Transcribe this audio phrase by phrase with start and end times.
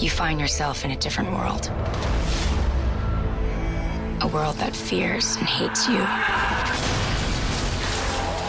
[0.00, 1.70] you find yourself in a different world.
[4.22, 6.00] A world that fears and hates you.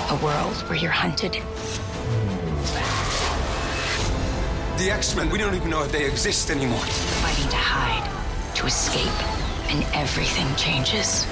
[0.10, 1.34] A world where you're hunted.
[4.78, 6.80] The X-Men, we don't even know if they exist anymore.
[6.80, 11.26] Fighting to hide, to escape, and everything changes.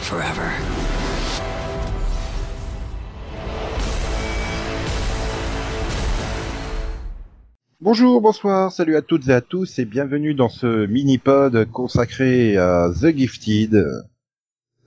[0.00, 0.52] Forever.
[7.86, 12.90] Bonjour, bonsoir, salut à toutes et à tous et bienvenue dans ce mini-pod consacré à
[12.90, 13.86] The Gifted,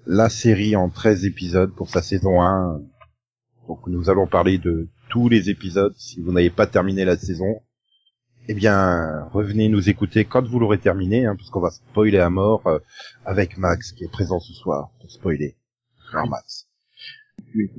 [0.06, 2.82] la série en 13 épisodes pour sa saison 1.
[3.70, 5.94] Donc nous allons parler de tous les épisodes.
[5.96, 7.62] Si vous n'avez pas terminé la saison,
[8.50, 12.30] eh bien revenez nous écouter quand vous l'aurez terminé, hein, parce qu'on va spoiler à
[12.30, 12.80] mort euh,
[13.24, 15.56] avec Max qui est présent ce soir pour spoiler.
[16.12, 16.68] Alors Max,
[17.56, 17.72] Oui.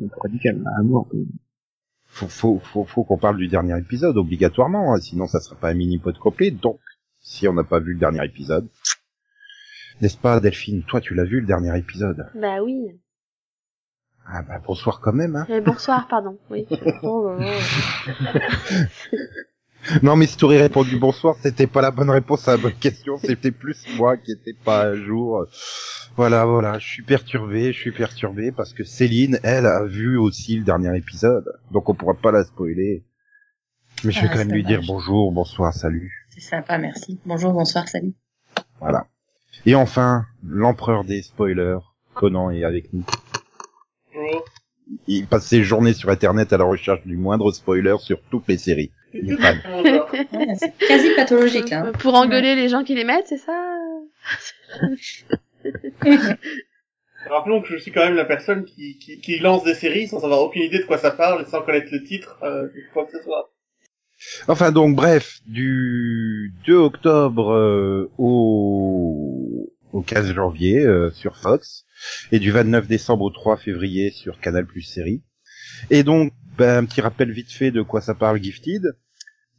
[2.11, 5.71] Faut, faut, faut, faut qu'on parle du dernier épisode obligatoirement, hein, sinon ça sera pas
[5.71, 6.51] un mini-pod complet.
[6.51, 6.81] Donc,
[7.21, 8.69] si on n'a pas vu le dernier épisode,
[10.01, 12.29] n'est-ce pas Delphine Toi, tu l'as vu le dernier épisode?
[12.35, 12.89] Bah oui.
[14.27, 15.37] Ah bah bonsoir quand même.
[15.37, 15.47] Hein.
[15.49, 16.39] Eh, bonsoir, pardon.
[16.51, 16.67] Oui.
[17.03, 19.17] Oh, oh, oh.
[20.03, 22.75] Non mais si tu aurais répondu bonsoir, c'était pas la bonne réponse à la bonne
[22.75, 25.47] question, c'était plus moi qui étais pas à jour.
[26.17, 30.57] Voilà, voilà, je suis perturbé, je suis perturbé parce que Céline, elle, a vu aussi
[30.57, 33.05] le dernier épisode, donc on pourra pas la spoiler.
[34.05, 36.27] Mais je vais Ah, quand même lui dire bonjour, bonsoir, salut.
[36.31, 37.19] C'est sympa, merci.
[37.27, 38.15] Bonjour, bonsoir, salut.
[38.81, 39.07] Voilà.
[39.67, 41.79] Et enfin, l'empereur des spoilers,
[42.15, 43.05] Conan est avec nous.
[45.07, 48.59] Il passe ses journées sur internet à la recherche du moindre spoiler sur toutes les
[48.59, 48.91] séries.
[49.15, 51.91] Ouais, c'est quasi pathologique, là.
[51.99, 53.77] Pour engueuler les gens qui les mettent, c'est ça
[57.29, 60.25] Rappelons que je suis quand même la personne qui, qui, qui lance des séries sans
[60.25, 63.13] avoir aucune idée de quoi ça parle et sans connaître le titre, euh, quoi que
[63.13, 63.53] ce soit.
[64.49, 69.71] Enfin donc bref, du 2 octobre euh, au...
[69.93, 71.85] au 15 janvier euh, sur Fox
[72.33, 75.23] et du 29 décembre au 3 février sur Canal Plus Série.
[75.91, 78.97] Et donc ben, un petit rappel vite fait de quoi ça parle Gifted.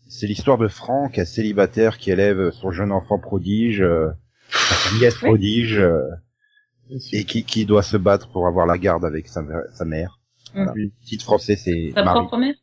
[0.07, 4.09] C'est l'histoire de Franck, un célibataire qui élève son jeune enfant prodige, euh,
[4.49, 5.29] sa nièce Oui.
[5.29, 6.01] prodige, euh,
[7.13, 9.41] et qui, qui doit se battre pour avoir la garde avec sa,
[9.73, 10.19] sa mère.
[10.53, 10.73] Voilà.
[10.75, 10.91] Mhm.
[11.05, 12.19] Titre français c'est Sa Marie.
[12.19, 12.55] propre mère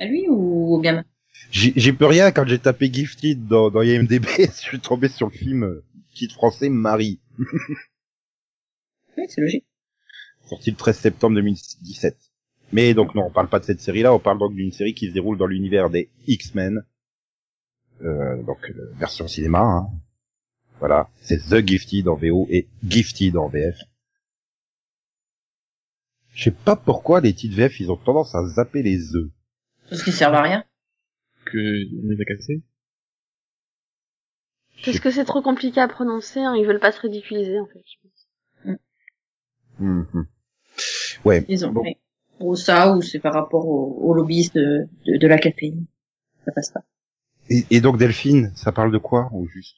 [0.00, 1.04] À lui ou au gamin
[1.52, 5.28] J'ai j'ai peu rien quand j'ai tapé Gifted dans, dans IMDB, je suis tombé sur
[5.28, 7.20] le film euh, titre français Marie,
[9.16, 9.64] Oui, c'est logique.
[10.48, 12.16] sorti le 13 septembre 2017.
[12.72, 15.08] Mais donc non, on parle pas de cette série-là, on parle donc d'une série qui
[15.08, 16.82] se déroule dans l'univers des X-Men,
[18.02, 19.60] euh, donc euh, version cinéma.
[19.60, 19.86] Hein.
[20.78, 23.76] Voilà, c'est The Gifted en VO et Gifted en VF.
[26.34, 29.30] Je sais pas pourquoi les titres VF ils ont tendance à zapper les œufs.
[29.90, 30.64] Parce qu'ils servent à rien.
[31.44, 32.62] Que, on les a cassés.
[34.84, 37.84] Parce que c'est trop compliqué à prononcer, hein, ils veulent pas se ridiculiser, en fait.
[37.84, 38.78] je pense.
[39.78, 40.26] Mhm.
[41.24, 41.44] Ouais.
[41.48, 41.72] Ils ont.
[41.72, 41.82] Bon.
[41.82, 41.98] ouais.
[42.40, 45.86] Ou ça, ou c'est par rapport aux au lobbyistes de, de, de la caféine.
[46.44, 46.82] Ça passe pas.
[47.50, 49.76] Et, et donc Delphine, ça parle de quoi au juste?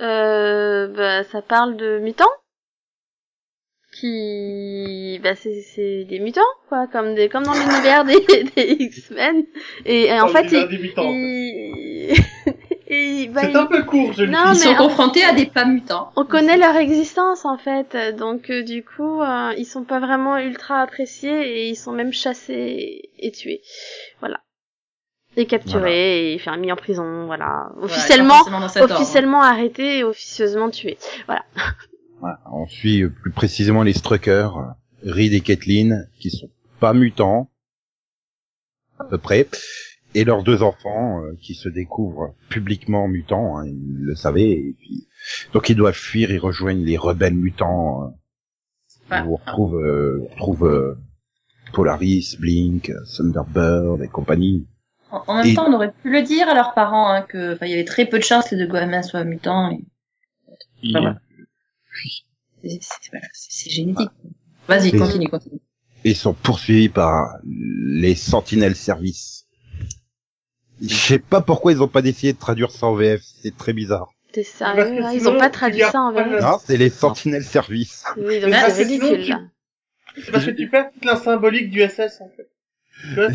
[0.00, 2.24] Euh, bah, ça parle de mutants
[3.92, 8.20] qui bah c'est c'est des mutants quoi comme des comme dans l'univers des,
[8.56, 9.44] des X-Men
[9.86, 11.95] et, et en fait ils, des mutants, en fait.
[13.24, 14.58] Et, bah, C'est un peu court, je le Non, dis.
[14.58, 16.12] Ils mais sont en- confrontés à des pas mutants.
[16.16, 20.36] on connaît leur existence en fait, donc euh, du coup euh, ils sont pas vraiment
[20.38, 21.30] ultra appréciés
[21.64, 23.60] et ils sont même chassés et tués,
[24.20, 24.40] voilà,
[25.36, 25.90] et capturés Voilà.
[25.96, 28.94] et enfin, mis en prison, voilà, Voilà, officiellement, ordre.
[28.94, 30.98] officiellement arrêtés et officieusement tués.
[31.26, 31.44] Voilà,
[32.50, 34.74] On suit euh, plus précisément les Struckers,
[35.04, 37.50] Reed et Kathleen, qui sont pas mutants,
[38.98, 39.46] à peu près,
[40.20, 44.74] et leurs deux enfants, euh, qui se découvrent publiquement mutants, hein, ils le savaient, et
[44.78, 45.06] puis
[45.52, 48.08] donc ils doivent fuir, ils rejoignent les rebelles mutants, euh,
[49.10, 50.98] Ah, où on retrouve, euh, on retrouve euh,
[51.72, 54.66] Polaris, Blink, Thunderbird et compagnie.
[55.10, 57.54] En, en même Et- temps, on aurait pu le dire à leurs parents, hein, que,
[57.54, 59.70] enfin, il y avait très peu de chances que de gamins soient mutants.
[60.82, 60.90] Et...
[60.92, 61.18] Voilà.
[62.62, 62.80] C'est-
[63.12, 63.26] voilà,
[63.68, 64.10] génétique.
[64.68, 65.60] Vas-y, continue, continue.
[66.04, 69.35] et sont poursuivis par les Sentinelles Service.
[70.80, 73.72] Je sais pas pourquoi ils ont pas décidé de traduire ça en VF, c'est très
[73.72, 74.08] bizarre.
[74.32, 77.44] T'es sérieux là Ils sinon, ont pas traduit ça en le- Non, c'est les Sentinelles
[77.44, 78.04] Service.
[78.18, 79.40] Oui, donc c'est ridicule là.
[80.22, 82.48] C'est parce que tu perds toute la symbolique du SS, en fait.
[83.02, 83.28] Tu vois,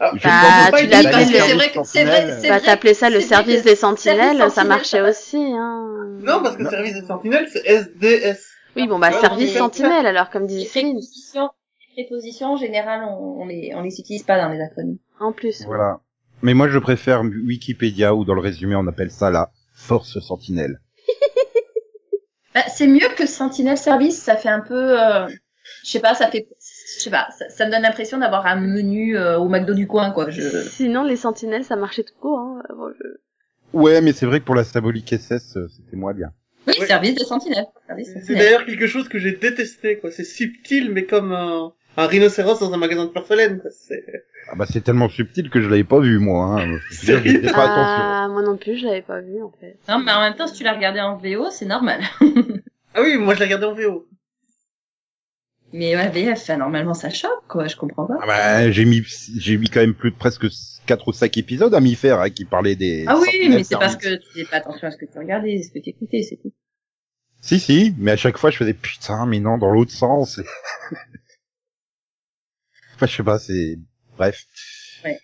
[0.00, 3.10] Ah, Je Bah, tu l'appelles- les c'est vrai que- c'est vrai- c'est Bah t'appelais ça
[3.10, 6.18] le service des sentinelles, ça marchait aussi, hein.
[6.20, 8.50] Non, parce que le service des sentinelles, c'est SDS.
[8.76, 10.98] Oui, bon bah Ouais, service sentinelle alors comme disait Céline.
[10.98, 14.98] les prépositions, en général, on, on les, on les utilise pas dans les acronymes.
[15.20, 15.62] En plus.
[15.64, 16.00] Voilà.
[16.44, 20.78] Mais moi, je préfère Wikipédia où dans le résumé, on appelle ça la force sentinelle.
[22.54, 25.26] Bah, c'est mieux que Sentinel Service, ça fait un peu, euh,
[25.84, 26.46] je sais pas, ça fait,
[26.96, 29.88] je sais pas, ça, ça me donne l'impression d'avoir un menu euh, au McDo du
[29.88, 30.30] coin, quoi.
[30.30, 30.40] Je...
[30.68, 32.38] Sinon, les sentinelles, ça marchait tout court.
[32.38, 32.62] Hein.
[32.76, 36.28] Bon, je- Ouais, mais c'est vrai que pour la symbolique SS, euh, c'était moins bien.
[36.68, 36.86] Oui, Ouais.
[36.86, 37.66] service de Sentinelle.
[37.88, 40.12] Service C'est d'ailleurs quelque chose que j'ai détesté, quoi.
[40.12, 43.70] C'est subtil, mais comme un, un rhinocéros dans un magasin de porcelaine, quoi.
[43.70, 44.04] C'est...
[44.50, 46.60] Ah bah c'est tellement subtil que je l'avais pas vu moi.
[46.60, 46.78] Hein.
[46.90, 48.04] Je veux dire, j'y faisais pas attention.
[48.04, 49.78] Ah, moi non plus, je l'avais pas vu en fait.
[49.88, 52.00] Non, mais en même temps, si tu l'as regardé en VO, c'est normal.
[52.94, 54.06] Ah oui, moi je l'ai regardé en VO.
[55.72, 57.66] Mais ouais, VF, normalement, ça choque, quoi.
[57.66, 58.14] Je comprends pas.
[58.22, 59.02] Ah bah, j'ai mis
[59.36, 60.46] j'ai mis quand même plus de presque
[60.86, 63.76] 4 ou 5 épisodes à m'y faire hein, qui parlaient des Ah oui, mais c'est
[63.76, 66.22] parce que tu fais pas attention à ce que tu regardais, ce que tu écoutais,
[66.22, 66.52] c'est tout.
[67.40, 70.40] Si si, mais à chaque fois je faisais putain mais non dans l'autre sens.
[72.96, 73.78] enfin je sais pas, c'est
[74.16, 74.44] bref.
[75.04, 75.18] Ouais.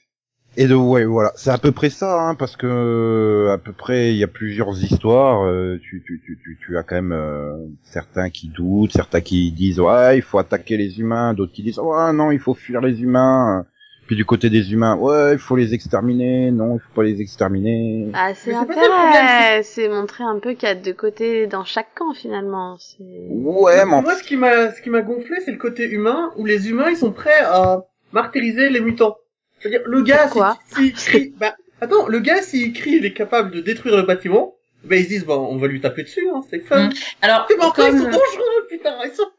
[0.56, 4.12] Et de ouais voilà, c'est à peu près ça hein, parce que à peu près
[4.12, 7.56] il y a plusieurs histoires, euh, tu, tu tu tu tu as quand même euh,
[7.84, 11.78] certains qui doutent, certains qui disent ouais, il faut attaquer les humains, d'autres qui disent
[11.78, 13.64] ouais non, il faut fuir les humains.
[14.10, 17.20] Puis du côté des humains, ouais, il faut les exterminer, non, il faut pas les
[17.20, 18.08] exterminer.
[18.12, 22.12] Ah, c'est Mais c'est montrer un peu qu'il y a deux côtés dans chaque camp
[22.12, 22.76] finalement.
[22.80, 23.04] C'est.
[23.28, 26.44] Ouais, mais Moi, ce qui m'a, ce qui m'a gonflé, c'est le côté humain, où
[26.44, 29.16] les humains, ils sont prêts à martyriser les mutants.
[29.60, 30.28] C'est-à-dire, le gars,
[30.74, 34.56] s'il crie, bah, attends, le gars, s'il crie, il est capable de détruire le bâtiment,
[34.82, 36.88] bah, ils se disent, bon, on va lui taper dessus, hein, c'est fun.
[36.88, 36.92] Mm.
[37.22, 39.30] Alors, C'est bon, ils sont dangereux, putain, ils sont...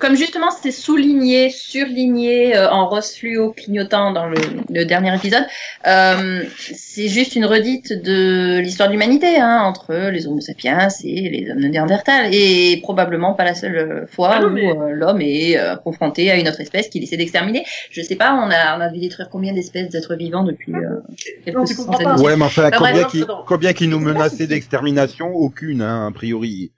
[0.00, 4.36] comme justement c'est souligné, surligné euh, en rose fluo clignotant dans le,
[4.70, 5.44] le dernier épisode,
[5.86, 6.42] euh,
[6.74, 11.50] c'est juste une redite de l'histoire de l'humanité hein, entre les Homo sapiens et les
[11.50, 15.58] hommes de Néandertal, et probablement pas la seule fois Ah où mais- euh, l'homme est
[15.58, 17.64] euh, confronté à une autre espèce qu'il essaie d'exterminer.
[17.90, 21.00] Je sais pas, on a on a dû détruire combien d'espèces d'êtres vivants depuis euh,
[21.44, 23.44] quelques centaines de Ouais, mais enfin, Bah, combien, bref, qui, attends.
[23.46, 25.26] combien qui nous menaçaient d'extermination?
[25.34, 26.72] Aucune, hein, a priori.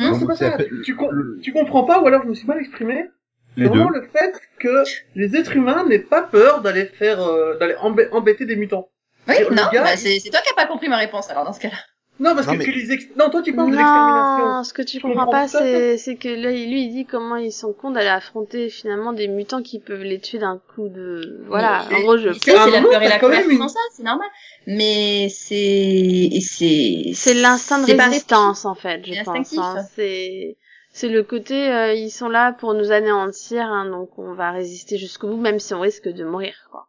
[0.00, 0.58] Non, Donc, c'est pas ça.
[0.84, 3.10] Tu, com- tu comprends pas, ou alors je me suis mal exprimé.
[3.56, 3.66] Deux.
[3.66, 4.84] vraiment le fait que
[5.16, 8.88] les êtres humains n'aient pas peur d'aller faire, euh, d'aller embê- embêter des mutants.
[9.28, 11.76] Oui, non, bah, c'est toi qui as pas compris ma réponse alors dans ce cas-là.
[12.20, 13.06] Non, parce Non, que, mais- que les ex...
[13.16, 14.46] non, toi tu parles de l'extermination.
[14.46, 17.06] Non, ce que tu Je comprends comprends pas, c'est c'est que là, lui, il dit
[17.06, 20.88] comment ils sont cons d'aller affronter finalement des mutants qui peuvent les tuer d'un coup
[20.88, 21.42] de.
[21.48, 21.86] Voilà.
[21.92, 22.28] En gros, je.
[22.28, 24.28] Tu c'est la peur et la colère une- ça, c'est normal.
[24.66, 29.56] Mais c'est c'est C'est l'instinct de résistance en fait, je pense.
[29.58, 29.76] hein.
[29.96, 30.56] C'est
[30.92, 34.98] c'est le côté euh, ils sont là pour nous anéantir, hein, donc on va résister
[34.98, 36.54] jusqu'au bout, même si on risque de mourir.
[36.70, 36.86] Quoi.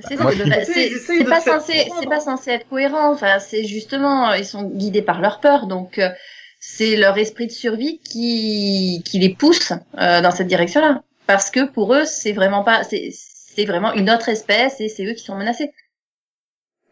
[0.00, 3.10] C'est ça, bah, c'est- pas censé, c'est pas censé être cohérent.
[3.12, 6.08] Enfin, c'est justement, ils sont guidés par leur peur, donc euh,
[6.60, 11.66] c'est leur esprit de survie qui qui les pousse euh, dans cette direction-là, parce que
[11.70, 15.36] pour eux, c'est vraiment pas, c'est vraiment une autre espèce et c'est eux qui sont
[15.36, 15.70] menacés.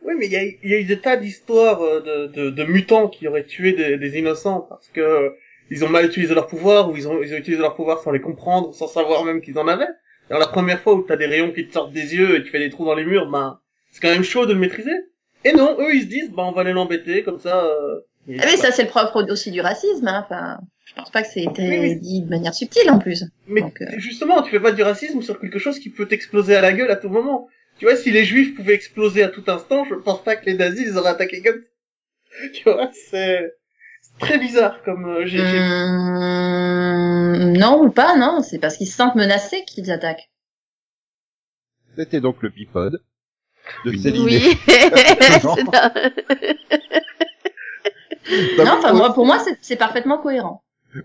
[0.02, 2.50] Oui, mais il y a, il y a eu des tas d'histoires euh, de, de,
[2.50, 5.30] de mutants qui auraient tué des, des innocents parce que euh,
[5.70, 8.10] ils ont mal utilisé leur pouvoir ou ils ont, ils ont utilisé leur pouvoir sans
[8.10, 9.88] les comprendre, sans savoir même qu'ils en avaient.
[10.30, 12.50] Alors la première fois où t'as des rayons qui te sortent des yeux et tu
[12.50, 13.58] fais des trous dans les murs, ben
[13.90, 14.92] c'est quand même chaud de le maîtriser.
[15.44, 17.64] Et non, eux ils se disent, ben on va aller l'embêter comme ça.
[17.64, 18.00] Euh,
[18.38, 20.06] Ah, mais ça, c'est le propre aussi du racisme.
[20.06, 20.22] Hein.
[20.26, 21.96] Enfin, je pense pas que c'est été Oui, oui.
[21.96, 23.24] dit de manière subtile en plus.
[23.46, 26.56] Mais Donc, euh, justement, tu fais pas du racisme sur quelque chose qui peut t'exploser
[26.56, 27.48] à la gueule à tout moment.
[27.78, 30.54] Tu vois, si les juifs pouvaient exploser à tout instant, je pense pas que les
[30.54, 32.48] nazis ils auraient attaqué comme ça.
[32.52, 33.54] Tu vois, c'est
[34.18, 38.42] très bizarre comme euh, j'ai j'ai- hum, non ou pas, non.
[38.42, 40.30] C'est parce qu'ils se sentent menacés qu'ils attaquent.
[41.96, 43.02] C'était donc le bipod
[43.84, 43.98] de Oui.
[44.00, 44.24] Céline.
[44.24, 44.58] Oui.
[45.44, 45.56] Non.
[48.60, 50.62] Un- Non, enfin moi, pour moi, c'est- parfaitement cohérent.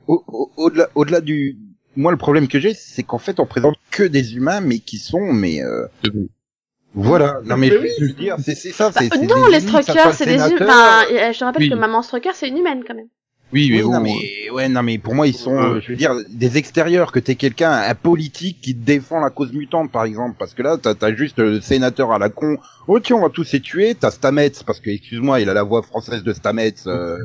[0.08, 1.58] Au- au- Au-delà, au-delà du,
[1.96, 4.98] moi le problème que j'ai, c'est qu'en fait on présente que des humains, mais qui
[4.98, 5.88] sont, mais euh.
[6.94, 7.40] Voilà.
[7.46, 8.08] Non mais Mais je oui.
[8.08, 8.90] veux dire, c'est c'est ça.
[8.90, 9.82] Bah, c'est c'est non, les soit
[10.14, 10.50] c'est des humains.
[10.62, 11.70] Enfin, euh, je te rappelle Oui.
[11.70, 13.08] que Maman Strucker, c'est une humaine quand même.
[13.52, 15.76] Oui, mais Oui, non mais ouais, non mais pour moi ils sont, Euh.
[15.76, 19.54] euh, je veux dire, des extérieurs, que t'es quelqu'un, un politique qui défend la cause
[19.54, 22.58] mutante par exemple, parce que là t'as as juste le sénateur à la con.
[22.88, 23.94] Oh tiens, on va tous les tuer.
[23.96, 27.18] T'as Stamets parce que excuse-moi, il a la voix française de Stamets, euh,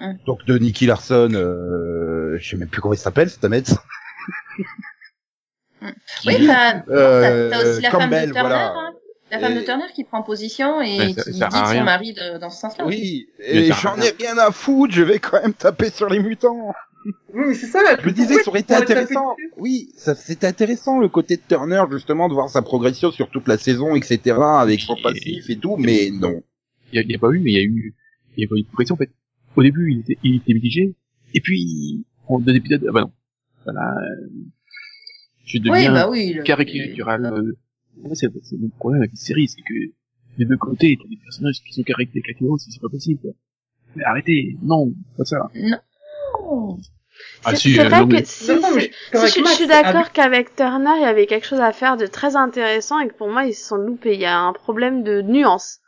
[0.00, 0.18] Hum.
[0.26, 1.30] donc de Nicky Larson.
[1.34, 3.62] Euh, je sais même plus comment il s'appelle Stamets.
[6.26, 8.74] Oui, enfin, Euh, t'as t'as aussi la femme Campbell, de Turner, voilà.
[8.76, 8.92] hein.
[9.30, 12.38] La femme de Turner qui prend position et ça- qui dit ça son mari de-
[12.38, 12.86] dans ce sens-là.
[12.86, 16.72] Oui, et j'en ai rien à foutre, je vais quand même taper sur les mutants.
[17.34, 17.80] Oui, mais c'est ça.
[18.00, 19.34] Je me disais que ça aurait été intéressant.
[19.56, 23.46] Oui, ça c'était intéressant le côté de Turner justement de voir sa progression sur toute
[23.48, 24.36] la saison, etc.
[24.40, 26.42] avec son Et- passif et tout, mais non.
[26.92, 27.94] il y a, pas eu, mais il y a eu,
[28.36, 29.10] il y a pas eu de progression en fait.
[29.56, 30.94] Au début, il était, il était mitigé,
[31.34, 33.12] et puis en deux épisodes, ah bah non,
[33.64, 34.28] voilà, euh,
[35.46, 36.32] je Oui, deviens bah oui.
[36.34, 37.24] le- caricatural.
[37.26, 37.56] euh,
[38.14, 39.74] c'est le problème avec les séries, c'est que
[40.38, 43.20] des deux côtés, t'as des personnages qui sont caractéristiques aussi, c'est pas possible.
[43.20, 43.30] quoi.
[43.94, 45.50] Mais arrêtez, non, pas ça.
[45.54, 45.78] Non.
[47.44, 49.48] Ah, C'est si, c'est euh, vrai que si, Non, non, mais si- comme si avec
[49.48, 52.98] je, suis d'accord qu'avec Turner, il y avait quelque chose à faire de très intéressant
[53.00, 54.14] et que pour moi, ils se sont loupés.
[54.14, 55.78] Il y a un problème de nuance.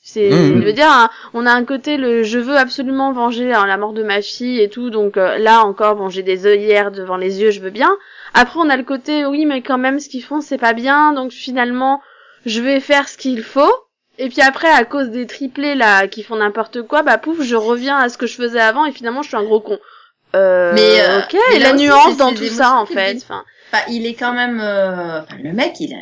[0.00, 0.60] C'est, Mhm.
[0.60, 3.76] je veux dire, un- on a un côté le je veux absolument venger hein, la
[3.76, 7.16] mort de ma fille et tout, donc euh, là encore, bon, j'ai des œillères devant
[7.16, 7.90] les yeux, je veux bien.
[8.34, 11.12] Après, on a le côté oui, mais quand même, ce qu'ils font, c'est pas bien,
[11.12, 12.00] donc finalement,
[12.46, 13.72] je vais faire ce qu'il faut.
[14.18, 17.54] Et puis après, à cause des triplés là qui font n'importe quoi, bah pouf, je
[17.54, 19.78] reviens à ce que je faisais avant et finalement, je suis un gros con.
[20.34, 23.16] Euh, Mais, euh, ok, mais et la aussi, nuance dans tout ça en fait.
[23.22, 25.98] Enfin, Enfin, il est quand même, euh, enfin, le mec, il a,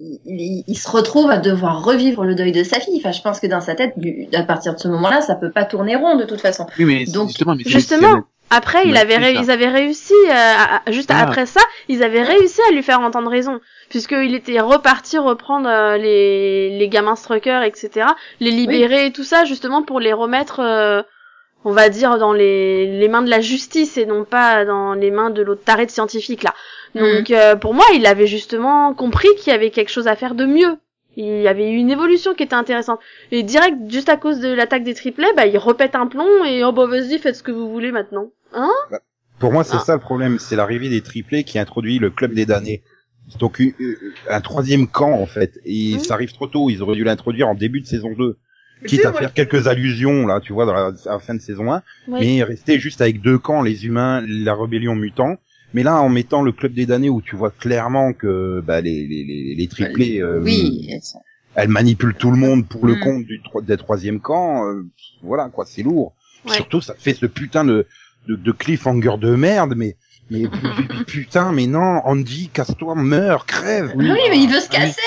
[0.00, 2.96] il, il- il se retrouve à devoir revivre le deuil de sa fille.
[2.98, 5.50] Enfin, je pense que dans sa tête, du- à partir de ce moment-là, ça peut
[5.50, 6.66] pas tourner rond de toute façon.
[6.78, 10.90] Oui, mais Donc, justement, mais justement, après, il avait ré- ils avaient réussi, euh, à-
[10.90, 11.20] juste Ah.
[11.22, 13.60] après ça, ils avaient réussi à lui faire entendre raison.
[13.90, 18.06] Puisqu'il était reparti reprendre euh, les, les gamins struckers, etc.,
[18.40, 21.02] les libérer et tout ça, justement pour les remettre, euh,
[21.64, 25.10] on va dire, dans les, les mains de la justice et non pas dans les
[25.10, 26.54] mains de l'autre taré de scientifique, là.
[26.94, 30.34] Donc, euh, pour moi, il avait justement compris qu'il y avait quelque chose à faire
[30.34, 30.76] de mieux.
[31.16, 33.00] Il y avait eu une évolution qui était intéressante.
[33.32, 36.62] Et direct, juste à cause de l'attaque des triplets, bah, il repète un plomb et
[36.62, 38.28] oh bah vas-y, faites ce que vous voulez maintenant.
[38.52, 38.70] Hein?
[39.38, 39.84] Pour moi, c'est Ah.
[39.86, 42.82] ça le problème, c'est l'arrivée des triplés qui introduit le club des damnés.
[43.38, 43.98] Donc u- u-
[44.30, 45.98] un troisième camp en fait, et Mhm.
[46.00, 46.70] ça arrive trop tôt.
[46.70, 48.38] Ils auraient dû l'introduire en début de saison 2,
[48.82, 51.34] Mais quitte à moi, faire quelques allusions là, tu vois, dans la, à la fin
[51.34, 52.20] de saison 1, Oui.
[52.20, 55.36] mais rester juste avec deux camps, les humains, la rébellion mutant.
[55.74, 59.06] Mais là, en mettant le club des damnés où tu vois clairement que bah, les,
[59.06, 60.88] les, les, les triplés, euh, Oui,
[61.54, 63.00] elles manipulent tout le monde pour le Mhm.
[63.00, 64.64] compte du tro- des troisième camp.
[64.66, 64.86] euh,
[65.22, 66.14] voilà quoi, c'est lourd.
[66.46, 66.54] Ouais.
[66.54, 67.86] Surtout, ça fait ce putain de,
[68.28, 69.96] de, de cliffhanger de merde, mais,
[70.30, 70.42] mais
[71.06, 73.92] putain, mais non, Andy, casse-toi, meurs, crève.
[73.96, 75.00] oui, mais il veut se Ah casser.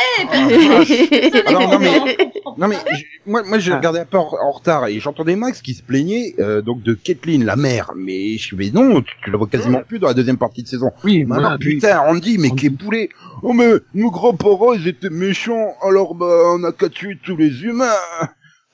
[1.45, 2.17] Ah non, non, mais,
[2.57, 3.77] non, mais, je- moi, moi, j'ai Ah.
[3.77, 6.93] regardé un peu en, en retard et j'entendais Max qui se plaignait, euh, donc de
[6.95, 7.91] Kathleen, la mère.
[7.95, 10.63] Mais je suis, mais non, tu, tu la vois quasiment plus dans la deuxième partie
[10.63, 10.89] de saison.
[11.03, 11.75] Oui, Mais voilà, alors, oui.
[11.75, 13.09] putain, Andy, mais qu'est poulet.
[13.43, 16.25] Oh, mais, nos grands-parents, ils étaient méchants, alors, bah,
[16.55, 17.85] on a qu'à tuer tous les humains.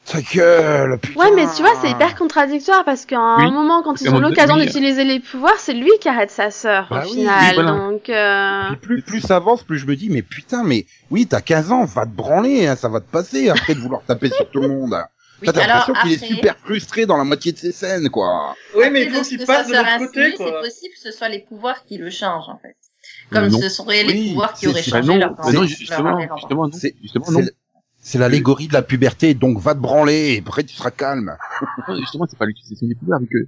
[0.10, 1.20] Ta gueule, putain.
[1.20, 3.52] Ouais, mais tu vois, c'est hyper contradictoire parce qu'à un Oui.
[3.52, 7.04] moment, quand ils ont l'occasion d'utiliser les pouvoirs, c'est lui qui arrête sa sœur Bah
[7.06, 7.44] au oui, final.
[7.50, 7.72] oui, voilà.
[7.72, 8.76] Donc, euh...
[8.82, 11.84] Plus, plus ça avance, plus je me dis, mais putain, mais oui, t'as 15 ans,
[11.84, 14.70] va te branler, hein, ça va te passer après de vouloir taper sur tout le
[14.70, 14.96] monde.
[15.42, 18.56] Oui, T'as l'impression qu'il est super frustré dans la moitié de ses scènes, quoi.
[18.76, 20.46] Oui, mais il faut qu'il passe de l'autre côté, quoi.
[20.48, 22.76] C'est possible que ce soit les pouvoirs qui le changent, en fait.
[23.32, 23.60] Comme non.
[23.62, 26.20] ce seraient les Oui, pouvoirs qui auraient Bah changé non, leur bah non, leur justement,
[26.38, 26.70] justement,
[27.02, 27.48] Justement, c'est, non.
[28.08, 31.36] C'est l'allégorie de la puberté, donc va te branler, et après tu seras calme.
[32.00, 33.48] Justement, c'est pas l'utilisation des pouvoirs, mais que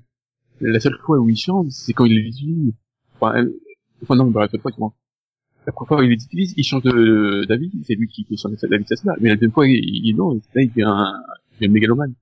[0.62, 2.74] la seule fois où il change, c'est quand il les utilise.
[3.20, 3.54] Enfin, elle-
[4.04, 4.94] enfin non, bah, la seule fois, tu vois.
[5.66, 8.36] La première fois où il les utilise, il change de- d'avis, c'est lui qui fait
[8.36, 9.14] changer d'avis, ça se là.
[9.22, 11.14] Mais la deuxième fois, il, il non, là, il fait un,
[11.62, 12.14] il mégalomane.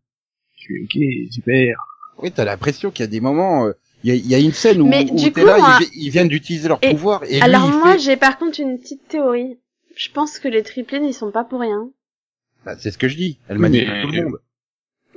[0.57, 1.75] Je suis, ok, super.
[2.21, 3.71] Oui, t'as l'impression qu'il y a des moments, euh,
[4.03, 5.57] il y, a, il y a une scène où, Mais où du t'es coup, là,
[5.57, 7.99] moi- ils, ils viennent d'utiliser leur Et- pouvoir, et Alors lui, il moi, fait...
[7.99, 9.57] j'ai par contre une petite théorie.
[9.95, 11.89] Je pense que les triplés n'y sont pas pour rien.
[12.67, 14.39] Bah, c'est ce que je dis, elle manipule mais- tout le monde.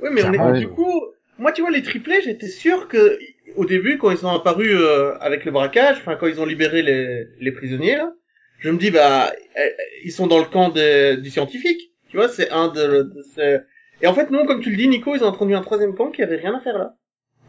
[0.01, 1.03] Oui, mais on est, du coup,
[1.37, 3.19] moi, tu vois, les triplés, j'étais sûr que,
[3.57, 6.81] au début, quand ils sont apparus euh, avec le braquage, enfin, quand ils ont libéré
[6.81, 8.13] les, les prisonniers, là,
[8.59, 9.69] je me dis, bah, euh,
[10.05, 11.91] ils sont dans le camp des, du scientifique.
[12.09, 13.57] Tu vois, c'est un de, de ces...
[14.01, 16.09] Et en fait, non, comme tu le dis, Nico, ils ont introduit un troisième camp
[16.09, 16.95] qui avait rien à faire là.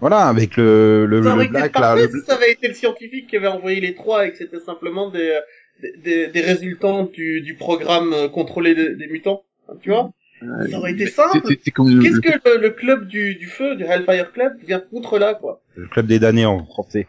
[0.01, 2.67] Voilà, avec le, le, Ça le aurait été black, là, le, si ça avait été
[2.67, 5.39] le scientifique qui avait envoyé les trois et que c'était simplement des,
[5.99, 9.45] des, des, résultants du, du programme euh, contrôlé des, des mutants.
[9.81, 11.41] Tu vois Ça aurait été simple.
[11.49, 11.71] Qu'est-ce
[12.21, 15.87] que le, le club du, du feu, du Hellfire Club, vient foutre là, quoi le
[15.89, 17.07] club des damnés en français.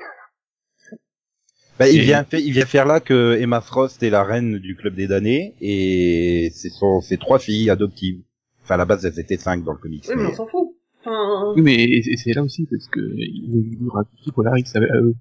[1.80, 4.76] Bah, il vient, fait- il vient faire là que Emma Frost est la reine du
[4.76, 8.22] club des damnés et c'est son, ses trois filles adoptives.
[8.64, 10.06] Enfin, à la base, elles étaient cinq dans le comics.
[10.08, 10.70] Oui, mais mais- on s'en fout.
[11.02, 15.16] Enfin, Oui, mais c'est là aussi, parce que ils ont voulu raccourcir Polaris à eux.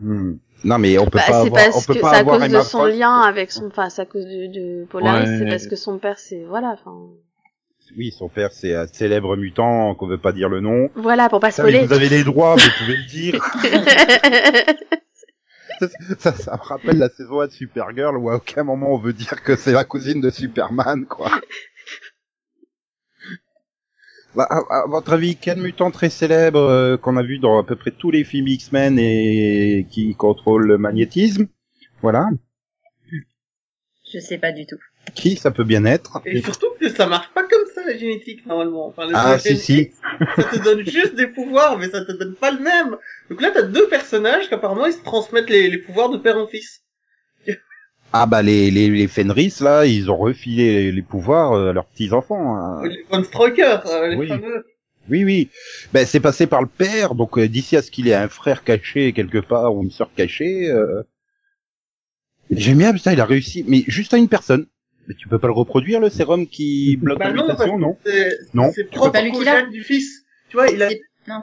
[0.00, 0.34] Hmm.
[0.64, 2.18] Non, mais on peut Bah, pas c'est avoir, on parce peut que pas c'est à
[2.20, 2.96] avoir cause de son Frost.
[2.98, 5.38] lien avec son, enfin, c'est à cause de, de Polaris, Ouais.
[5.38, 6.94] c'est parce que son père, c'est, voilà, enfin.
[7.96, 10.90] Oui, son père, c'est un célèbre mutant qu'on veut pas dire le nom.
[10.96, 11.86] Voilà, pour pas Ça, mais spoiler.
[11.86, 13.40] vous avez les droits, vous pouvez le dire.
[16.18, 19.12] ça, ça me rappelle la saison 1 de Supergirl où à aucun moment on veut
[19.12, 21.30] dire que c'est la cousine de Superman, quoi.
[24.36, 27.64] Bah, à, à votre avis, quel mutant très célèbre euh, qu'on a vu dans à
[27.64, 31.46] peu près tous les films X-Men et qui contrôle le magnétisme
[32.02, 32.28] Voilà.
[34.12, 34.76] Je sais pas du tout.
[35.14, 38.44] Qui ça peut bien être et surtout que ça marche pas comme ça, la génétique,
[38.46, 38.86] normalement.
[38.88, 39.90] Enfin, Ah, si, si.
[40.36, 42.96] Ça te donne juste des pouvoirs, mais ça te donne pas le même.
[43.30, 46.46] Donc là, t'as deux personnages qu'apparemment, ils se transmettent les, les pouvoirs de père en
[46.46, 46.82] fils.
[48.12, 51.72] Ah bah les, les, les Fenris, là, ils ont refilé les, les pouvoirs euh, à
[51.72, 52.56] leurs petits-enfants.
[52.56, 52.82] hein.
[52.88, 54.28] Les Von Stroker, euh, les Oui.
[54.28, 54.64] fameux.
[55.08, 55.50] Oui, oui.
[55.92, 58.64] Ben, c'est passé par le père, donc euh, d'ici à ce qu'il ait un frère
[58.64, 60.68] caché quelque part ou une sœur cachée.
[60.70, 61.02] Euh...
[62.50, 64.66] J'aime bien, putain, il a réussi, mais juste à une personne.
[65.06, 67.96] Mais tu peux pas le reproduire, le sérum qui bloque Bah la non, mutation, non
[68.04, 68.72] C'est Non.
[68.74, 70.24] c'est propre lui au gène du fils.
[70.48, 70.88] Tu vois, il a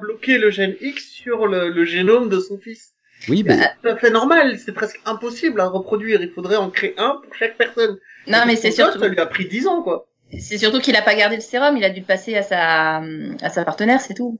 [0.01, 2.92] bloqué le gène X sur le, le génome de son fils.
[3.29, 6.21] Oui, ben, C'est tout à fait normal, c'est presque impossible à reproduire.
[6.21, 7.97] Il faudrait en créer un pour chaque personne.
[8.27, 10.07] Non, mais c'est surtout, Ça lui a pris 10 ans, quoi.
[10.39, 12.97] c'est surtout qu'il a pas gardé le sérum, il a dû le passer à sa,
[13.41, 14.39] à sa partenaire, c'est tout.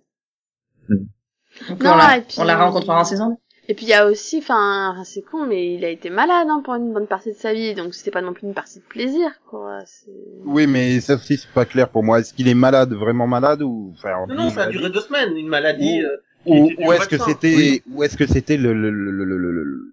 [0.90, 1.06] Hmm.
[1.70, 3.38] Donc Non, on l'a, et puis- on la rencontrera en saison.
[3.70, 6.62] Et puis il y a aussi, enfin, c'est con, mais il a été malade hein,
[6.66, 8.84] pour une bonne partie de sa vie, donc c'était pas non plus une partie de
[8.84, 9.80] plaisir, quoi.
[9.86, 10.12] c'est-
[10.44, 12.20] oui, mais ça aussi, c'est pas clair pour moi.
[12.20, 15.00] Est-ce qu'il est malade, vraiment malade, ou, enfin, on Non, non, ça a duré deux
[15.00, 16.02] semaines, une maladie.
[16.02, 17.82] Euh, ou, ou est-ce que c'était, Oui.
[17.94, 19.90] ou est-ce que c'était le, le, le, le, le- le-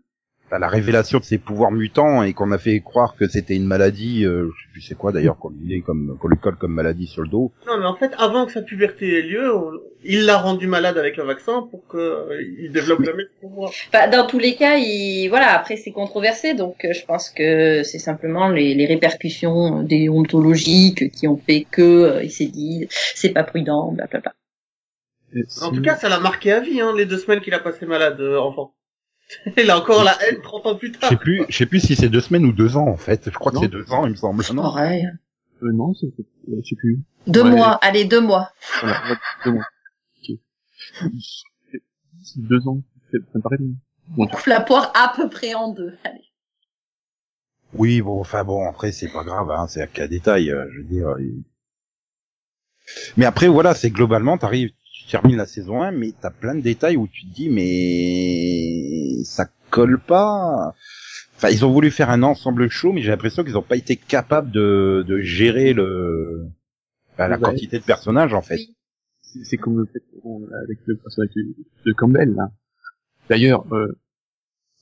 [0.58, 4.24] la révélation de ses pouvoirs mutants et qu'on a fait croire que c'était une maladie,
[4.24, 7.06] euh, je sais plus c'est quoi d'ailleurs, qu'on lui, comme, qu'on lui colle comme maladie
[7.06, 7.52] sur le dos.
[7.68, 9.70] Non, mais en fait, avant que sa puberté ait lieu, on-
[10.02, 13.70] il l'a rendu malade avec le vaccin pour que euh, il développe jamais de pouvoir.
[13.92, 17.84] Bah, dans tous les cas, il, voilà, après c'est controversé, donc euh, je pense que
[17.84, 23.30] c'est simplement les, les répercussions déontologiques qui ont fait que euh, il s'est dit c'est
[23.30, 24.32] pas prudent, blablabla.
[25.34, 27.60] Et En tout cas, ça l'a marqué à vie, hein, les deux semaines qu'il a
[27.60, 28.74] passé malade, euh, enfant.
[29.56, 31.08] il a encore la haine 30 ans plus Je tard.
[31.10, 33.30] sais plus, je sais plus si c'est deux semaines ou deux ans en fait.
[33.30, 33.62] Je crois que Non.
[33.62, 34.42] c'est deux ans, il me semble.
[34.52, 34.62] Non.
[34.62, 35.06] Pareil.
[35.62, 36.98] Euh, non, c'est, c'est- je sais plus.
[37.28, 37.50] Deux Ouais.
[37.50, 38.50] mois, allez deux mois.
[38.80, 39.02] Voilà,
[39.44, 39.64] deux mois.
[40.18, 40.36] Ok.
[42.22, 42.82] C'est deux ans.
[43.12, 43.74] c'est- Ça me paraît bien.
[44.18, 45.96] On coupe la poire à peu près en deux.
[46.04, 46.24] Allez.
[47.74, 50.78] Oui, bon, enfin bon, après c'est pas grave, hein, c'est un cas détail, euh, je
[50.78, 51.14] veux dire.
[51.20, 51.44] il-
[53.16, 54.72] Mais après voilà, c'est globalement, t'arrives,
[55.10, 59.46] termines la saison 1, mais t'as plein de détails où tu te dis mais ça
[59.70, 60.74] colle pas.
[61.36, 63.96] Enfin, ils ont voulu faire un ensemble chaud, mais j'ai l'impression qu'ils ont pas été
[63.96, 66.46] capables de, de gérer le
[67.14, 67.42] enfin, la Ouais.
[67.42, 68.60] quantité de personnages en fait.
[69.44, 71.30] C'est comme le fait qu'on- avec le personnage
[71.86, 72.50] de, Campbell, là.
[73.28, 73.96] D'ailleurs, euh,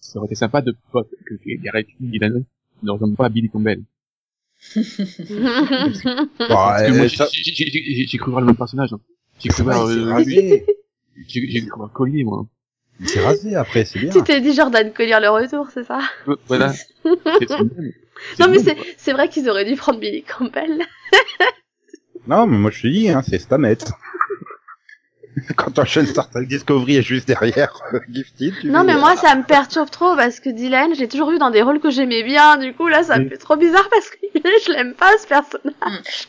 [0.00, 2.40] ça aurait été sympa de pas que Gareth Gillan
[2.82, 3.82] ne ressemble pas à Billy Campbell.
[4.74, 4.82] Bah,
[6.48, 8.92] Parce que euh, moi, j'ai cru voir le même personnage.
[8.92, 9.00] hein.
[9.42, 10.64] J'ai cru voir, euh, j'ai
[11.60, 12.46] cru voir Collier, moi.
[13.00, 14.10] Il s'est rasé après, c'est bien.
[14.10, 16.72] tu t'es dit Jordan Collier le retour, c'est ça Euh, Voilà.
[18.40, 20.84] Non mais c'est c'est vrai qu'ils auraient dû prendre Billy Campbell.
[22.26, 23.78] Non, mais moi je te dis, hein, c'est Stamet.
[25.56, 29.34] Quand t'enchaînes Star Trek Discovery et juste derrière euh, Gifted, tu Non mais moi ça
[29.36, 32.56] me perturbe trop parce que Dylan, j'ai toujours vu dans des rôles que j'aimais bien,
[32.56, 35.72] du coup là ça me fait trop bizarre parce que je l'aime pas ce personnage.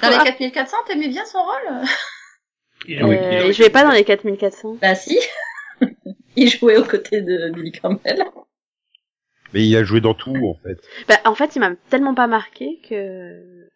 [0.01, 1.85] Dans les Quoi 4400, t'aimais bien son rôle?
[2.87, 4.77] Il Euh, jouait- il il jouait- pas dans les 4400.
[4.81, 5.17] Bah si.
[6.35, 8.23] il jouait aux côtés de Billy Campbell.
[9.53, 10.79] Mais il a joué dans tout en fait.
[11.07, 13.67] Bah en fait il m'a tellement pas marqué que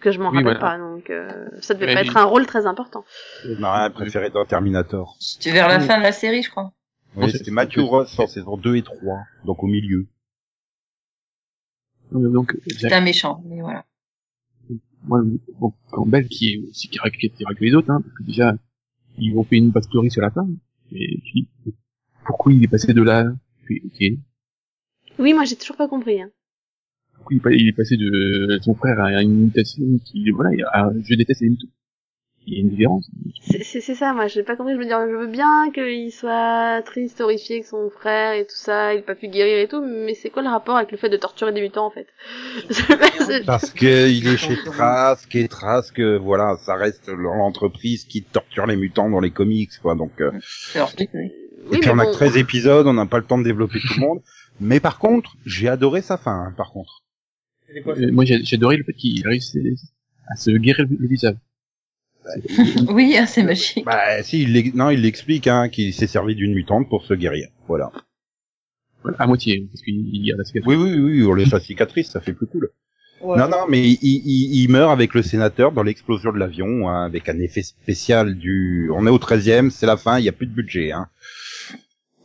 [0.00, 0.60] que je m'en Oui, rappelle voilà.
[0.60, 3.04] pas donc euh, ça devait Mais pas lui- être un rôle très important.
[3.48, 5.16] On a rien préféré dans Terminator.
[5.20, 6.72] C'était vers la fin de la série, je crois.
[7.14, 10.06] Oui, c'est- c'était Matthew Ross en saison 2 et 3, donc au milieu.
[12.10, 13.84] Donc, C'était un méchant, mais voilà.
[15.04, 15.22] Moi,
[15.58, 18.54] bon, Campbell qui est aussi caractéristique que les autres, hein, parce que déjà,
[19.18, 20.48] ils ont fait une backstory sur la fin,
[20.92, 21.48] et puis,
[22.24, 23.32] pourquoi il est passé de là,
[23.64, 24.18] puis, ok,
[25.18, 26.20] Oui moi j'ai toujours pas compris.
[26.20, 26.30] Hein.
[27.16, 31.40] pourquoi il est passé de son frère à une mutation qui, voilà, à, je déteste
[31.40, 31.68] les mutants.
[32.46, 33.08] Il y a une différence.
[33.40, 34.74] C'est ça moi j'ai pas compris.
[34.74, 38.56] Je me dis je veux bien qu'il soit triste, horrifié que son frère et tout
[38.56, 40.96] ça, il a pas pu guérir et tout, mais c'est quoi le rapport avec le
[40.98, 42.06] fait de torturer des mutants en fait?
[43.46, 48.66] Parce que il est chez Trask et Trask, euh, voilà, ça reste l'entreprise qui torture
[48.66, 49.94] les mutants dans les comics, quoi.
[49.94, 50.32] Donc, euh,
[51.14, 51.30] oui.
[51.72, 52.10] Et puis on a bon.
[52.10, 54.20] que 13 épisodes, on n'a pas le temps de développer tout le monde.
[54.60, 56.32] Mais par contre, j'ai adoré sa fin.
[56.48, 57.02] hein, par contre.
[57.84, 59.56] Quoi, Euh, moi, j'ai adoré le fait qu'il réussisse
[60.28, 61.08] à se guérir le,
[62.88, 63.84] Oui, hein, c'est magique.
[63.84, 67.48] Bah si, il non, il l'explique, hein, qu'il s'est servi d'une mutante pour se guérir.
[67.68, 67.90] Voilà.
[69.02, 70.68] Voilà, à moitié, parce qu'il il y a la cicatrice.
[70.68, 72.70] Oui, oui, oui, on laisse la cicatrice, ça fait plus cool.
[73.20, 73.38] Ouais.
[73.38, 77.04] Non, non, mais il, il, il meurt avec le sénateur dans l'explosion de l'avion, hein,
[77.04, 78.90] avec un effet spécial du...
[78.92, 80.90] On est au 13e, c'est la fin, il y a plus de budget.
[80.92, 81.08] Hein.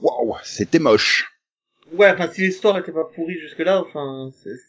[0.01, 1.31] Waouh, c'était moche.
[1.93, 4.59] Ouais, enfin, si l'histoire était pas pourrie jusque-là, enfin, c'est-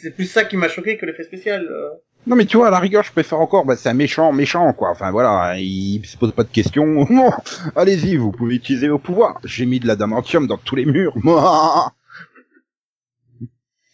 [0.00, 1.66] c'est plus ça qui m'a choqué que l'effet spécial.
[1.68, 1.90] euh.
[2.26, 4.72] Non, mais tu vois, à la rigueur, je préfère encore, bah, c'est un méchant, méchant,
[4.72, 4.90] quoi.
[4.90, 7.06] Enfin, voilà, il se pose pas de questions.
[7.10, 7.30] Non,
[7.76, 9.38] allez-y, vous pouvez utiliser vos pouvoirs.
[9.44, 11.12] J'ai mis de l'adamantium dans tous les murs.
[11.22, 11.92] Moi.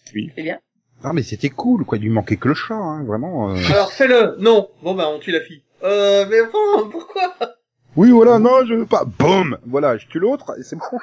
[0.06, 0.58] C'est bien.
[1.02, 1.98] Non, mais c'était cool, quoi.
[1.98, 3.50] Il lui manquait que le chat, hein, vraiment.
[3.50, 3.56] euh.
[3.70, 5.62] Alors, fais-le Non Bon, bah, on tue la fille.
[5.82, 7.34] Euh, mais bon, pourquoi?
[7.96, 9.04] Oui, voilà, non, je veux pas.
[9.04, 10.84] Boum Voilà, je tue l'autre, et c'est bon.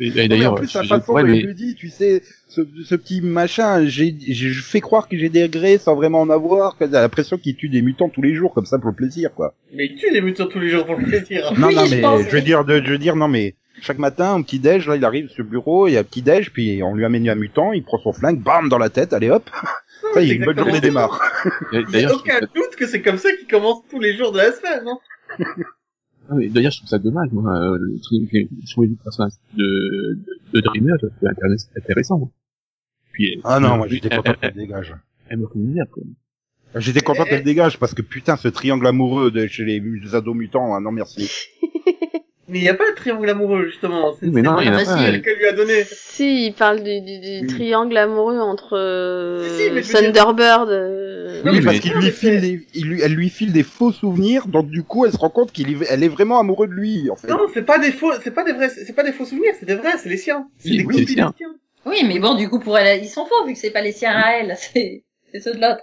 [0.00, 1.88] Et, Non, mais en d'ailleurs, plus, la je- façon dont mais- il le dit, tu
[1.88, 5.94] sais, ce, ce petit machin, j'ai, j'ai- je fais croire que j'ai des regrets sans
[5.96, 8.78] vraiment en avoir, que t'as l'impression qu'il tue des mutants tous les jours, comme ça,
[8.78, 9.54] pour le plaisir, quoi.
[9.74, 11.52] Mais il tue les mutants tous les jours pour le plaisir.
[11.58, 13.98] Non, Oui, non, je mais, pense, je veux dire, je veux dire, non, mais, chaque
[13.98, 16.22] matin, au petit déj, là, il arrive sur le bureau, il y a un petit
[16.22, 19.12] déj, puis on lui amène un mutant, il prend son flingue, bam, dans la tête,
[19.12, 19.48] allez hop,
[20.14, 21.20] ça y est, une bonne journée démarre.
[21.72, 24.00] Il y a D'ailleurs, je aucun ça- doute que c'est comme ça qu'il commence tous
[24.00, 24.98] les jours de la semaine, non
[25.38, 25.44] Ah
[26.36, 27.98] oui, D'ailleurs, je trouve ça dommage, moi, euh, le
[28.72, 29.64] trouvais le personnage de,
[30.14, 30.20] de,
[30.54, 31.68] de Dreamer, je trouve intéressant.
[31.76, 32.32] intéressant.
[33.12, 34.94] Puis, Ah non, euh, moi, j'étais content elle- qu'elle dégage.
[35.28, 35.46] Elle me
[35.90, 36.02] quoi.
[36.76, 40.36] J'étais content qu'elle dégage, parce que putain, ce triangle amoureux de chez les, les ados
[40.36, 41.30] mutants, ah non merci.
[42.48, 44.14] Mais il n'y a pas de triangle amoureux, justement.
[44.18, 45.84] C'est Oui, mais non, c'est il y a pas elle- qu'elle lui a donné.
[45.84, 47.46] Si, il parle du, du, du Oui.
[47.46, 50.70] triangle amoureux entre euh, Si, Thunderbird.
[50.70, 53.92] euh, Oui, mais parce qu'il lui file des, il lui, elle lui file des faux
[53.92, 56.72] souvenirs, donc du coup, elle se rend compte qu'il est, elle est vraiment amoureux de
[56.72, 57.28] lui, en fait.
[57.28, 59.66] Non, c'est pas des faux, c'est pas des vrais, c'est pas des faux souvenirs, c'est
[59.66, 60.48] des vrais, c'est les siens.
[60.58, 61.34] C'est Oui, des oui, copies des siens.
[61.86, 63.92] Oui, mais bon, du coup, pour elle, ils sont faux, vu que c'est pas les
[63.92, 65.82] siens à elle, c'est c'est ceux de l'autre.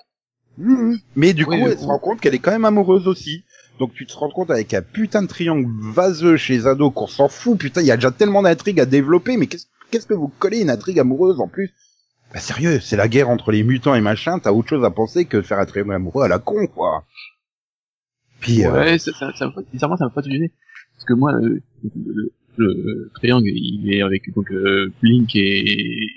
[1.15, 1.81] Mais du Oui, coup, elle coup.
[1.81, 3.43] se rend compte qu'elle est quand même amoureuse aussi.
[3.79, 7.07] Donc tu te rends compte avec un putain de triangle vaseux chez les ados qu'on
[7.07, 10.13] s'en fout, putain, il y a déjà tellement d'intrigues à développer, mais qu'est-ce qu'est-ce que
[10.13, 11.73] vous collez une intrigue amoureuse en plus?
[12.33, 15.25] Bah sérieux, c'est la guerre entre les mutants et machin, t'as autre chose à penser
[15.25, 17.03] que faire un triangle amoureux à la con, quoi.
[18.39, 20.51] Puis, euh, Ouais, ça, ça, ça, m'a pas- sincèrement, ça m'a pas tout gêné.
[20.95, 26.07] Parce que moi, euh, le, le, le triangle, il est avec, donc, euh, Blink et,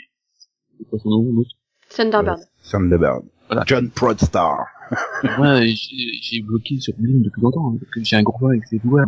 [0.78, 1.50] c'est quoi son nom, l'autre?
[1.90, 2.40] Thunderbird.
[2.70, 3.22] Thunderbird.
[3.48, 3.64] Voilà.
[3.66, 4.66] John Proudstar.
[5.38, 5.74] Moi, j'ai
[6.22, 9.04] j'ai bloqué sur depuis longtemps, hein, parce que j'ai un gros problème avec ses doigts.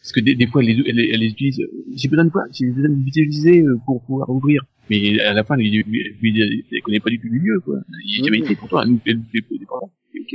[0.00, 2.24] Parce que des, des fois, elle les, elle, les- elle les utilise, euh, j'ai besoin
[2.24, 2.44] de quoi?
[2.52, 4.62] J'ai besoin de l'utiliser euh, pour pouvoir ouvrir.
[4.90, 7.76] Mais à la fin, elle, elle connaît pas du tout le milieu, quoi.
[8.04, 8.44] Il a jamais Mhm.
[8.44, 9.90] été pour toi, elle nous fait des des problèmes.
[10.20, 10.34] Ok.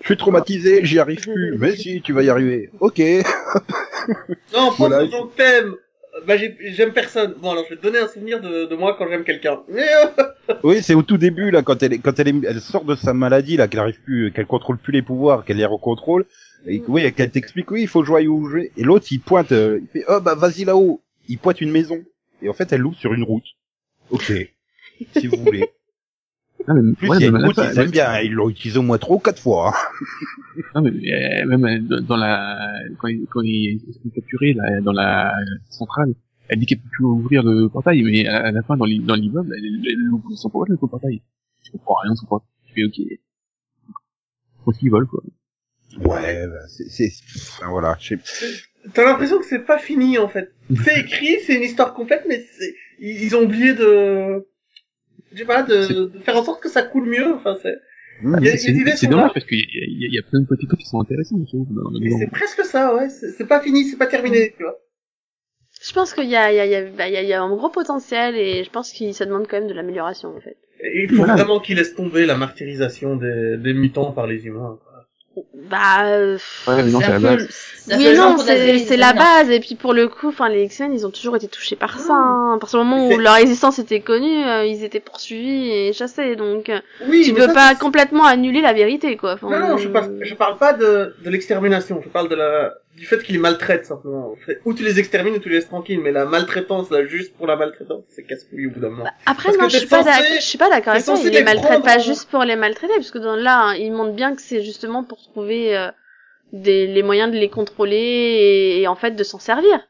[0.00, 1.56] Je suis traumatisé, j'y arrive plus.
[1.58, 2.70] Mais si, tu vas y arriver.
[2.80, 2.98] Ok.
[4.52, 5.06] Non, pense Voilà.
[5.06, 5.74] que t'aimes.
[6.26, 7.34] Bah, j'ai- j'aime personne.
[7.40, 9.60] Bon, alors, je vais te donner un souvenir de, de moi quand j'aime quelqu'un.
[9.70, 10.24] Euh,
[10.62, 13.14] Oui, c'est au tout début là quand elle quand elle est, elle sort de sa
[13.14, 16.26] maladie là, qu'elle arrive plus, qu'elle contrôle plus les pouvoirs, qu'elle les recontrôle.
[16.66, 18.72] Et oui, qu'elle t'explique oui, il faut jouer où jouer.
[18.76, 21.00] Et l'autre il pointe, euh, il fait oh bah vas-y là-haut.
[21.28, 22.02] Il pointe une maison.
[22.42, 23.46] Et en fait elle l'ouvre sur une route.
[24.10, 24.32] Ok.
[25.16, 25.64] si vous voulez.
[26.68, 28.20] Non, mais, plus ouais, il y a mais une route, ils aiment bien.
[28.20, 29.72] Ils l'ont utilisé au moins trois ou quatre fois.
[29.74, 30.62] hein.
[30.74, 32.58] Non, mais euh, même euh, dans- la
[32.98, 35.32] quand ils quand ils sont capturés là, dans la
[35.70, 36.14] centrale,
[36.48, 39.00] elle dit qu'elle peut plus ouvrir le portail, mais à, à la fin dans l'i-
[39.00, 41.22] dans l'immeuble, elle, elle, elle ouvre sans pouvoir le portail.
[41.64, 42.42] Je comprends rien, pouvoir.
[42.68, 43.00] Je fais ok.
[44.64, 45.22] Faut qu'ils volent quoi.
[45.98, 47.96] Ouais, bah, c'est, c'est, enfin, voilà.
[48.00, 48.62] je sais-
[48.94, 50.52] t'as l'impression que c'est pas fini, en fait.
[50.84, 54.46] C'est écrit, c'est une histoire complète, mais c'est, ils, ils ont oublié de,
[55.34, 57.32] je sais pas, de, de faire en sorte que ça coule mieux.
[57.34, 57.76] Enfin, c'est.
[58.24, 58.56] Il y a-
[58.96, 60.86] C'est dommage parce qu'il y, y, a- il y a plein de petits trucs qui
[60.86, 61.36] sont intéressants.
[62.20, 63.08] C'est presque ça, ouais.
[63.08, 64.76] C'est pas fini, c'est pas terminé, tu vois.
[65.84, 67.28] Je pense qu'il y a, il y, a, il y, a, bah, y, a, il
[67.28, 70.28] y a un gros potentiel et je pense qu'il ça demande quand même de l'amélioration
[70.36, 70.56] en fait.
[70.84, 71.34] Et il faut Voilà.
[71.34, 74.78] vraiment qu'ils laissent tomber la martyrisation des, des mutants par les humains.
[74.84, 74.91] quoi.
[75.54, 77.48] Bah, euh, Ouais, mais non, C'est la base.
[77.88, 79.50] oui non, c'est la base.
[79.50, 82.12] Et puis pour le coup, enfin les X-Men, ils ont toujours été touchés par ça.
[82.12, 82.54] hein.
[82.56, 86.36] À partir du moment où leur existence était connue, euh, ils étaient poursuivis et chassés.
[86.36, 89.34] Donc euh, Oui, tu peux ça, pas complètement annuler la vérité, quoi.
[89.34, 92.74] Enfin, Non, non, je parle, je parle pas de, de l'extermination, je parle de la,
[92.96, 94.34] du fait qu'ils les maltraitent, simplement.
[94.44, 97.34] Fait- Ou tu les extermines ou tu les laisses tranquilles, mais la maltraitance, là, juste
[97.36, 99.04] pour la maltraitance, c'est casse-couille au bout d'un moment.
[99.26, 100.36] Après, Parce non, je suis pas censé- d'accord.
[100.36, 101.14] Je suis pas d'accord avec ça.
[101.16, 103.74] Ils les maltraitent prendre pas en- juste pour les maltraiter, parce que dans là, hein,
[103.76, 105.88] ils montrent bien que c'est justement pour trouver euh,
[106.52, 109.88] des les moyens de les contrôler et, et en fait de s'en servir.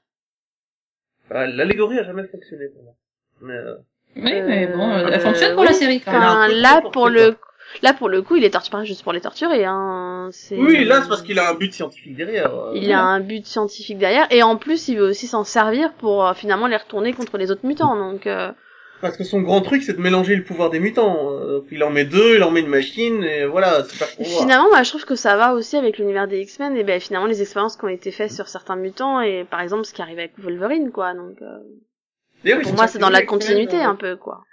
[1.28, 2.94] Enfin, L'allégorie a jamais fonctionné pour moi.
[3.40, 3.74] Mais, euh,
[4.16, 5.68] Oui, mais bon, Euh, elle fonctionne pour oui.
[5.68, 6.22] la série quand même.
[6.22, 7.36] Enfin, là pour le
[7.82, 9.64] là pour le coup, il est torturé pas juste pour les torturer.
[9.64, 10.30] Hein.
[10.52, 12.54] Oui, là, c'est parce qu'il a un but scientifique derrière.
[12.54, 15.92] euh, Il a un but scientifique derrière et en plus il veut aussi s'en servir
[15.94, 17.96] pour euh, finalement les retourner contre les autres mutants.
[17.96, 18.50] Donc euh,
[19.00, 21.30] Parce que son grand truc, c'est de mélanger le pouvoir des mutants.
[21.32, 24.24] Euh, il en met deux, il en met une machine, et voilà, c'est pas pour
[24.26, 27.26] finalement, moi je trouve que ça va aussi avec l'univers des X-Men et ben finalement
[27.26, 30.18] les expériences qui ont été faites sur certains mutants et par exemple ce qui arrive
[30.18, 31.14] avec Wolverine quoi.
[31.14, 31.46] Donc euh,
[32.44, 34.44] ils pour moi c'est dans la continuité un peu quoi.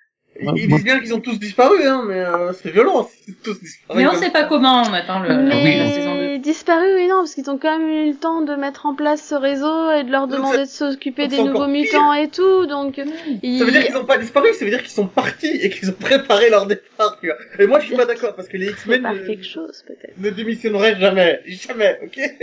[0.55, 3.99] Ils, disent bien qu'ils ont tous disparu, hein, mais euh, c'est violent, c'est tous disparu.
[3.99, 6.37] Mais on sait pas comment on attend le, Mais la saison 2.
[6.39, 9.21] disparu, oui, non, parce qu'ils ont quand même eu le temps de mettre en place
[9.27, 11.67] ce réseau et de leur demander de s'occuper des nouveaux pire.
[11.67, 13.01] mutants et tout, donc
[13.43, 13.59] ils...
[13.59, 15.89] Ça veut dire qu'ils ont pas disparu, ça veut dire qu'ils sont partis et qu'ils
[15.89, 17.35] ont préparé leur départ, tu vois.
[17.59, 20.17] Et moi, je suis pas d'accord, parce que les X-Men ne, quelque chose peut-être.
[20.17, 21.41] ne démissionneraient jamais.
[21.47, 22.17] Jamais, ok?
[22.17, 22.39] Et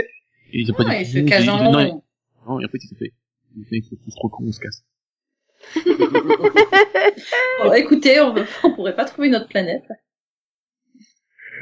[0.53, 2.03] ils ont pas Ouais, dit- il se ils- case ils- en non, rond.
[2.49, 3.13] Non, et en fait, ils se fait.
[3.71, 4.83] Ils se trop cons, on se casse.
[7.65, 9.85] Bon, écoutez, on, on pourrait pas trouver notre planète.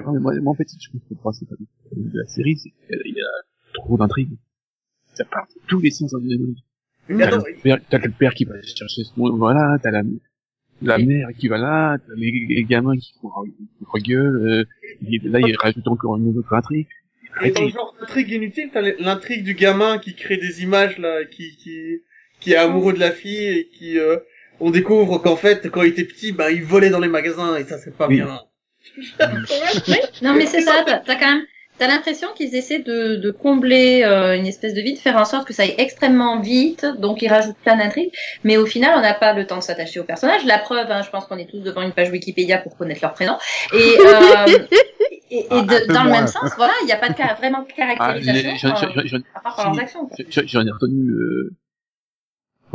[0.05, 2.71] Non, mais moi, moi, en fait, je trouve que le principe de la série, c'est
[2.71, 3.27] qu'il y a
[3.75, 4.37] trop d'intrigues.
[5.15, 6.21] Ça part de tous les sens dans
[7.09, 10.03] Mais T'as le père, t'as le père qui va chercher son, voilà, t'as la,
[10.83, 11.07] la Oui.
[11.07, 14.65] mère qui va là, t'as les, les gamins qui font, font gueule, euh,
[15.09, 16.89] et là, ils rajoutent encore une autre intrigue.
[17.45, 21.25] Et dans le genre d'intrigue inutile, t'as l'intrigue du gamin qui crée des images là,
[21.25, 22.01] qui qui
[22.45, 24.19] qui est amoureux de la fille et qui euh,
[24.61, 27.65] on découvre qu'en fait quand il était petit, bah il volait dans les magasins et
[27.65, 28.17] ça c'est pas Oui.
[28.17, 28.39] bien.
[30.23, 31.43] Non mais c'est ça, t'as quand même,
[31.79, 35.47] t'as l'impression qu'ils essaient de, de combler euh, une espèce de vide, faire en sorte
[35.49, 38.11] que ça aille extrêmement vite, donc ils rajoutent plein d'intrigues,
[38.45, 40.45] mais au final on n'a pas le temps de s'attacher au personnage.
[40.45, 43.15] La preuve, hein, je pense qu'on est tous devant une page Wikipédia pour connaître leur
[43.15, 43.37] prénom.
[43.73, 43.77] Et,
[44.07, 44.59] euh,
[45.31, 46.19] et, et Ah, de- dans le moins.
[46.21, 48.75] même sens, voilà, il n'y a pas de car- vraiment de Ah, caractérisation j'ai- j'en-
[48.89, 49.75] euh, j'en- j'en- à part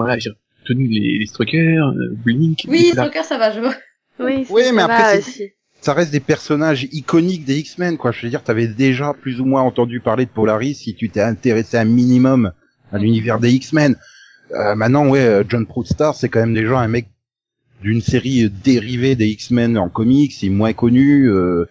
[0.04, 0.32] voilà, j'ai
[0.64, 2.60] retenu les, les Strokers, euh, Blink.
[2.68, 3.04] Oui, Nicolas.
[3.10, 3.76] Stalker, ça va, je vois.
[4.22, 5.44] Oui, Oui, ça mais après, aussi.
[5.80, 8.12] Ça reste des personnages iconiques des X-Men, quoi.
[8.12, 11.22] Je veux dire, t'avais déjà plus ou moins entendu parler de Polaris si tu t'es
[11.22, 12.52] intéressé un minimum
[12.92, 13.96] à l'univers des X-Men.
[14.52, 17.08] Euh, maintenant, ouais, euh, John Proudstar, c'est quand même déjà un mec
[17.82, 21.30] d'une série dérivée des X-Men en comics, c'est moins connu.
[21.30, 21.70] euh,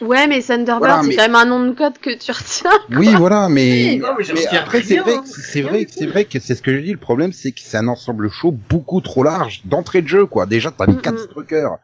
[0.00, 2.70] Ouais, mais Thunderbird, Voilà, c'est quand même un nom de code que tu retiens.
[2.90, 5.22] Oui, voilà, mais, Oui, non, mais après c'est vrai, hein.
[5.22, 6.92] que- c'est vrai, que- c'est vrai que c'est ce que j'ai dit.
[6.92, 10.46] Le problème, c'est que c'est un ensemble chaud beaucoup trop large d'entrée de jeu, quoi.
[10.46, 11.26] Déjà, t'as mis Mm, quatre mm.
[11.30, 11.78] struckers.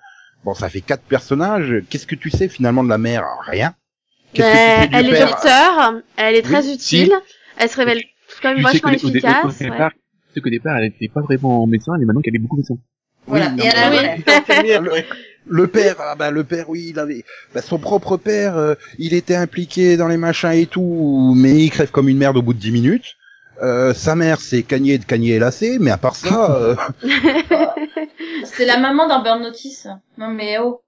[0.45, 1.83] Bon, ça fait quatre personnages.
[1.91, 3.75] Qu'est-ce que tu sais finalement de la mère Rien.
[4.35, 4.43] Que
[4.83, 7.13] tu du elle est docteur, elle est très Oui, utile,
[7.59, 8.03] elle se révèle
[8.43, 9.45] quand même Tu sais vachement au au efficace.
[9.61, 9.71] ouais.
[9.71, 12.57] départ, tu sais qu'au départ, elle était pas vraiment médecin, mais maintenant qu'elle est beaucoup
[12.57, 12.75] médecin.
[13.27, 13.51] Voilà.
[13.51, 15.03] non, et elle mais- a
[15.47, 17.25] Le père, ah bah le père, oui, il avait,
[17.55, 21.71] bah, son propre père, euh, il était impliqué dans les machins et tout, mais il
[21.71, 23.17] crève comme une merde au bout de dix minutes.
[23.63, 26.77] Euh, sa mère, c'est Cagné de Cagné et Lacé, mais à part ça, euh,
[28.45, 29.87] C'est la maman dans Burn Notice.
[30.19, 30.83] Non mais oh.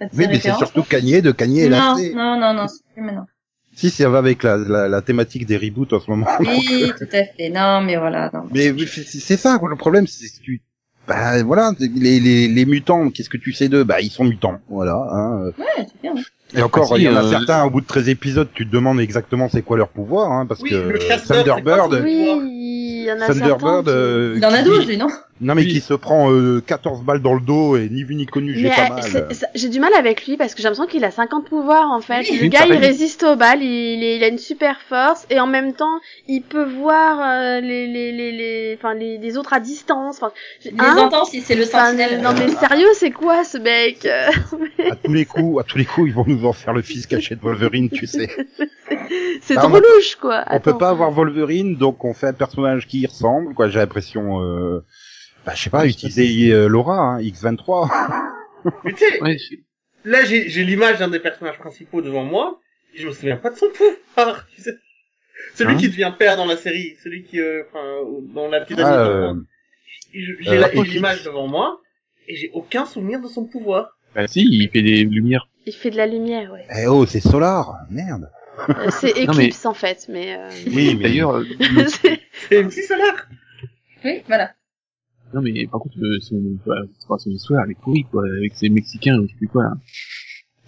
[0.00, 2.14] Oui, mais c'est surtout Cagné de Cagné et Non, Lacé.
[2.14, 3.26] non, non, non, c'est plus maintenant.
[3.74, 6.26] Si, ça va avec la, la, la thématique des reboots en ce moment.
[6.40, 7.50] Oui, tout à fait.
[7.50, 8.28] Non, mais voilà.
[8.34, 8.42] Non.
[8.52, 10.62] Mais oui, c'est c'est ça, quoi, le problème, c'est que tu,
[11.08, 13.82] bah voilà, les, les, les mutants, qu'est-ce que tu sais d'eux?
[13.84, 14.94] Bah ils sont mutants, voilà.
[15.10, 15.46] Hein.
[15.58, 16.14] Ouais, c'est bien.
[16.54, 18.48] Et encore, Ah, si, il y en a euh, certains, au bout de 13 épisodes,
[18.54, 23.04] tu te demandes exactement c'est quoi leur pouvoir, hein, parce Oui, que Thunderbird, Oui, il
[23.06, 23.90] y en a Thunderbird, certains.
[23.90, 25.08] qui- euh, Il en a qui- 12, lui, non?
[25.40, 25.68] Non mais Oui.
[25.68, 28.68] qui se prend euh, 14 balles dans le dos et ni vu ni connu, j'ai
[28.70, 29.28] pas euh, mal.
[29.54, 32.26] j'ai du mal avec lui parce que j'ai l'impression qu'il a 50 pouvoirs en fait.
[32.30, 35.38] Oui, le gars il résiste aux balles, il, est- il a une super force et
[35.38, 39.52] en même temps il peut voir euh, les, les, les, les, enfin, les, les autres
[39.52, 40.16] à distance.
[40.16, 42.20] Enfin, j'ai- Les hein entend si c'est le Enfin, sentinelle.
[42.20, 46.08] non mais sérieux c'est quoi ce mec À tous les coups, à tous les coups,
[46.08, 48.28] ils vont nous en faire le fils caché de Wolverine, tu sais.
[49.42, 50.44] C'est Ah, trop on- louche quoi.
[50.50, 50.78] On peut Attends.
[50.78, 53.68] pas avoir Wolverine, donc on fait un personnage qui y ressemble, quoi.
[53.68, 54.84] J'ai l'impression, euh...
[55.48, 57.90] bah, je sais pas, utiliser euh, Laura, hein, X23.
[58.84, 59.36] Mais tu sais, Ouais,
[60.04, 62.60] là j'ai j'ai l'image d'un des personnages principaux devant moi,
[62.94, 64.46] et je me souviens pas de son pouvoir.
[64.54, 64.74] tu sais.
[65.54, 67.84] Celui Hein qui devient père dans la série, celui qui, euh, enfin,
[68.34, 69.42] dans la petite Ah, année euh, devant moi.
[70.14, 71.80] Et je- J'ai euh, l'image devant moi,
[72.28, 73.96] et j'ai aucun souvenir de son pouvoir.
[74.14, 75.48] bah si, il fait des lumières.
[75.66, 76.66] Il fait de la lumière ouais.
[76.78, 78.28] Eh oh, c'est Solar, merde.
[78.68, 80.36] Euh, c'est mais- Eclipse en fait mais.
[80.36, 80.48] Euh...
[80.66, 81.44] Oui, mais D'ailleurs, euh,
[81.88, 83.28] c'est- Solar.
[84.04, 84.52] Oui, voilà.
[85.34, 88.22] Non mais par contre, euh, son, euh, c'est pas son histoire, elle est pourrie quoi,
[88.38, 89.64] avec ces Mexicains, ou je sais plus quoi.
[89.64, 89.72] Là.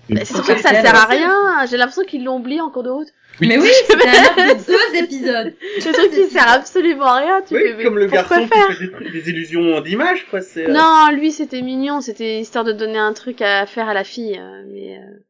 [0.09, 1.67] Mais c'est surtout que ça sert à rien.
[1.71, 3.07] J'ai l'impression qu'ils l'ont oublié en cours de route.
[3.41, 3.47] Oui.
[3.47, 5.55] Mais oui, c'était un arc de deux épisodes.
[5.79, 7.43] C'est truc qui sert absolument à rien.
[7.47, 10.41] Tu Oui, fais, comme le garçon faire qui fait des, trucs- des illusions d'image, quoi.
[10.41, 10.69] C'est.
[10.69, 14.03] euh, Non, lui c'était mignon, c'était histoire de donner un truc à faire à la
[14.03, 15.21] fille, euh, mais euh,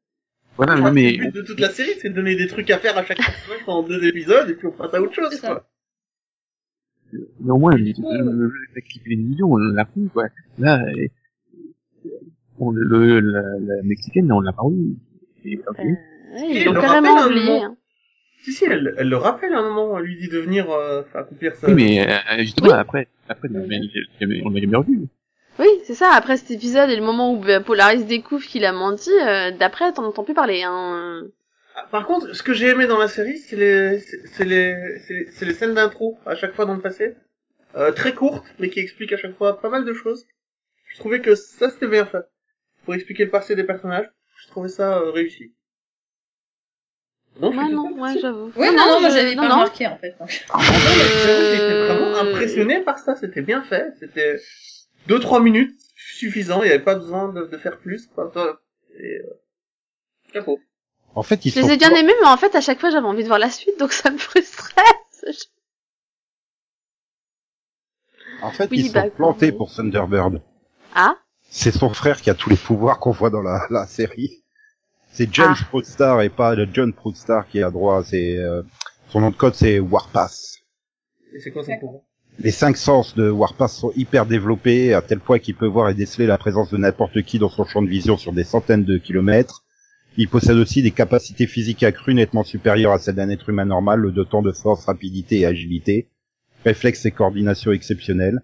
[0.57, 2.97] Voilà, mais Le but de toute la série, c'est de donner des trucs à faire
[2.97, 5.67] à chaque personnage pendant deux épisodes, et puis on passe à autre chose, quoi.
[7.41, 10.25] Mais au moins, le, le, le, le clip les illusions, on l'a pris, quoi.
[10.59, 11.07] Là, euh,
[12.59, 17.63] on, le, la, la mexicaine, on l'a pas euh, ils l'ont le carrément oublié.
[17.63, 17.77] hein.
[18.43, 21.03] Si, si, elle, elle le rappelle à un moment, elle lui dit de venir euh,
[21.15, 21.67] accomplir ça.
[21.69, 22.75] Oui, mais euh, justement, Oui.
[22.79, 23.67] après, après, on l'a
[24.21, 25.01] jamais- on l'a jamais revu.
[25.59, 26.11] Oui, c'est ça.
[26.15, 30.05] Après cet épisode et le moment où Polaris découvre qu'il a menti, euh, d'après t'en
[30.05, 30.63] entends plus parler.
[30.65, 31.25] Hein.
[31.75, 35.15] Ah, Par contre, ce que j'ai aimé dans la série, c'est les, c'est les, c'est
[35.15, 37.15] les, les scènes d'intro à chaque fois dans le passé,
[37.77, 40.27] euh, très courtes, mais qui expliquent à chaque fois pas mal de choses.
[40.87, 42.25] Je trouvais que ça c'était bien fait
[42.85, 44.11] pour expliquer le passé des personnages.
[44.43, 45.55] Je trouvais ça euh, réussi.
[47.41, 48.53] Non, je Ouais, suis non, fait ouais, j'avoue.
[48.57, 49.55] Oui, non, non, moi je- j'avais non, pas non.
[49.57, 50.15] remarqué en fait.
[50.51, 50.61] Ah,
[51.53, 53.15] J'étais vraiment Euh, impressionné par ça.
[53.17, 53.93] C'était bien fait.
[54.01, 54.37] C'était
[55.07, 56.63] deux trois minutes suffisant.
[56.63, 58.07] Il n'y avait pas besoin de, de faire plus.
[58.09, 58.33] Quoi.
[58.99, 59.41] Et, euh,
[60.33, 60.61] chapeau.
[61.15, 62.91] En fait, ils Je sont les ai bien aimés, mais en fait à chaque fois
[62.91, 64.83] j'avais envie de voir la suite, donc ça me frustrait.
[68.43, 69.53] en fait, Oui, ils bah, sont plantés oui.
[69.57, 70.41] pour Thunderbird.
[70.95, 71.17] Ah,
[71.51, 74.43] C'est son frère qui a tous les pouvoirs qu'on voit dans la, la série.
[75.13, 75.65] C'est James Ah.
[75.69, 78.03] Proudstar et pas le John Proudstar qui a droit.
[78.05, 78.63] C'est euh,
[79.09, 80.59] son nom de code, c'est Warpass.
[81.35, 82.03] Et c'est quoi son pouvoir?
[82.39, 85.95] Les cinq sens de Warpath sont hyper développés à tel point qu'il peut voir et
[85.95, 88.97] déceler la présence de n'importe qui dans son champ de vision sur des centaines de
[88.99, 89.65] kilomètres.
[90.17, 94.01] Il possède aussi des capacités physiques accrues nettement supérieures à celles d'un être humain normal,
[94.01, 96.09] le dotant de force, rapidité et agilité,
[96.65, 98.43] réflexes et coordination exceptionnels.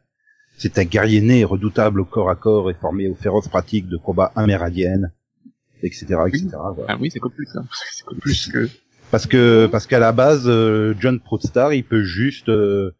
[0.56, 3.96] C'est un guerrier né redoutable au corps à corps et formé aux féroces pratiques de
[3.96, 5.12] combat amérindiennes,
[5.82, 6.48] etc., etc.
[6.52, 6.86] voilà.
[6.88, 7.64] Ah oui, c'est plus, hein.
[7.92, 8.68] C'est plus que...
[9.10, 12.92] Parce que parce qu'à la base, euh, John Proudstar, il peut juste, euh,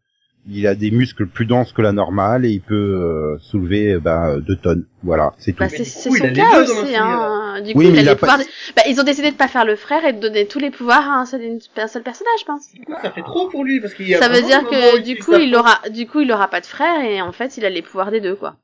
[0.49, 4.01] il a des muscles plus denses que la normale et il peut euh, soulever euh,
[4.01, 4.85] bah, deux tonnes.
[5.03, 5.59] Voilà, c'est tout.
[5.61, 5.87] Bah, c'est il
[6.19, 7.61] son a cas aussi, hein.
[7.65, 8.47] Du coup, Oui, mais il a il a les pas- pouvoirs.
[8.77, 11.09] Bah, ils ont décidé de pas faire le frère et de donner tous les pouvoirs
[11.11, 11.41] à un seul,
[11.77, 12.67] un seul personnage, je pense.
[13.03, 15.35] Ça fait trop pour lui parce qu'il y a Ça veut dire que du coup,
[15.35, 17.83] il aura, du coup, il aura pas de frère et en fait, il a les
[17.83, 18.57] pouvoirs des deux, quoi.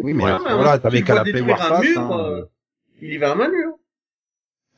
[0.00, 0.36] Oui, mais Voilà.
[0.36, 1.82] euh, voilà, t'avais qu'à l'appeler Warpath.
[1.84, 2.20] mur, hein.
[2.30, 2.42] euh,
[3.02, 3.66] Il y va à main nue.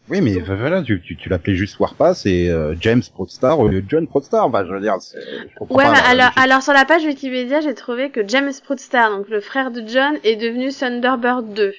[0.08, 3.82] Oui, mais voilà, tu, tu, tu l'appelais juste Warpath et euh, James Proudstar au lieu
[3.82, 4.46] de John Proudstar.
[4.46, 5.92] Enfin, je veux dire, c'est- je comprends Ouais, pas.
[5.94, 9.72] alors, la- alors sur la page Wikipédia, j'ai trouvé que James Proudstar, donc le frère
[9.72, 11.74] de John, est devenu Thunderbird 2.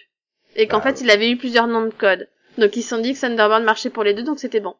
[0.58, 2.28] Et qu'en Bah, fait, il avait eu plusieurs noms de code.
[2.58, 4.74] Donc ils se sont dit que Thunderbird marchait pour les deux, donc c'était bon.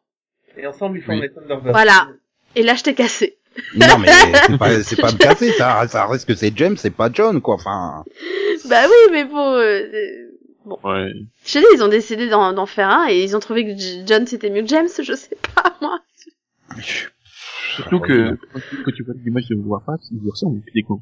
[0.58, 1.20] Et ensemble, ils font Oui.
[1.22, 1.72] les Thunderbirds.
[1.72, 2.08] Voilà.
[2.54, 3.38] Et là, je t'ai cassé.
[3.76, 4.08] Non, mais
[4.46, 7.40] c'est pas, c'est pas me casser, ça, ça reste que c'est James, c'est pas John,
[7.40, 7.54] quoi.
[7.54, 8.04] Enfin,
[8.68, 10.27] Bah oui, mais bon, euh,
[10.72, 11.12] euh, Ouais.
[11.44, 14.02] je dis, ils ont décidé d'en d'en faire un et ils ont trouvé que J-
[14.06, 16.00] John c'était mieux que James, je sais pas, moi.
[17.74, 21.00] Surtout que, quand tu, vois l'image de Warpath, il lui ressemble physiquement.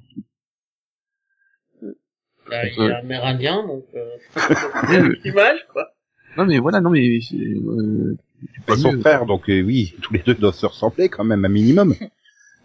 [2.48, 4.09] Bah, il est amérindien, donc euh,
[4.90, 5.88] Euh, image quoi.
[6.37, 8.16] non mais voilà, non mais, c'est, euh,
[8.55, 11.44] tu pas son frère, donc euh, oui, tous les deux doivent se ressembler quand même,
[11.44, 11.94] un minimum.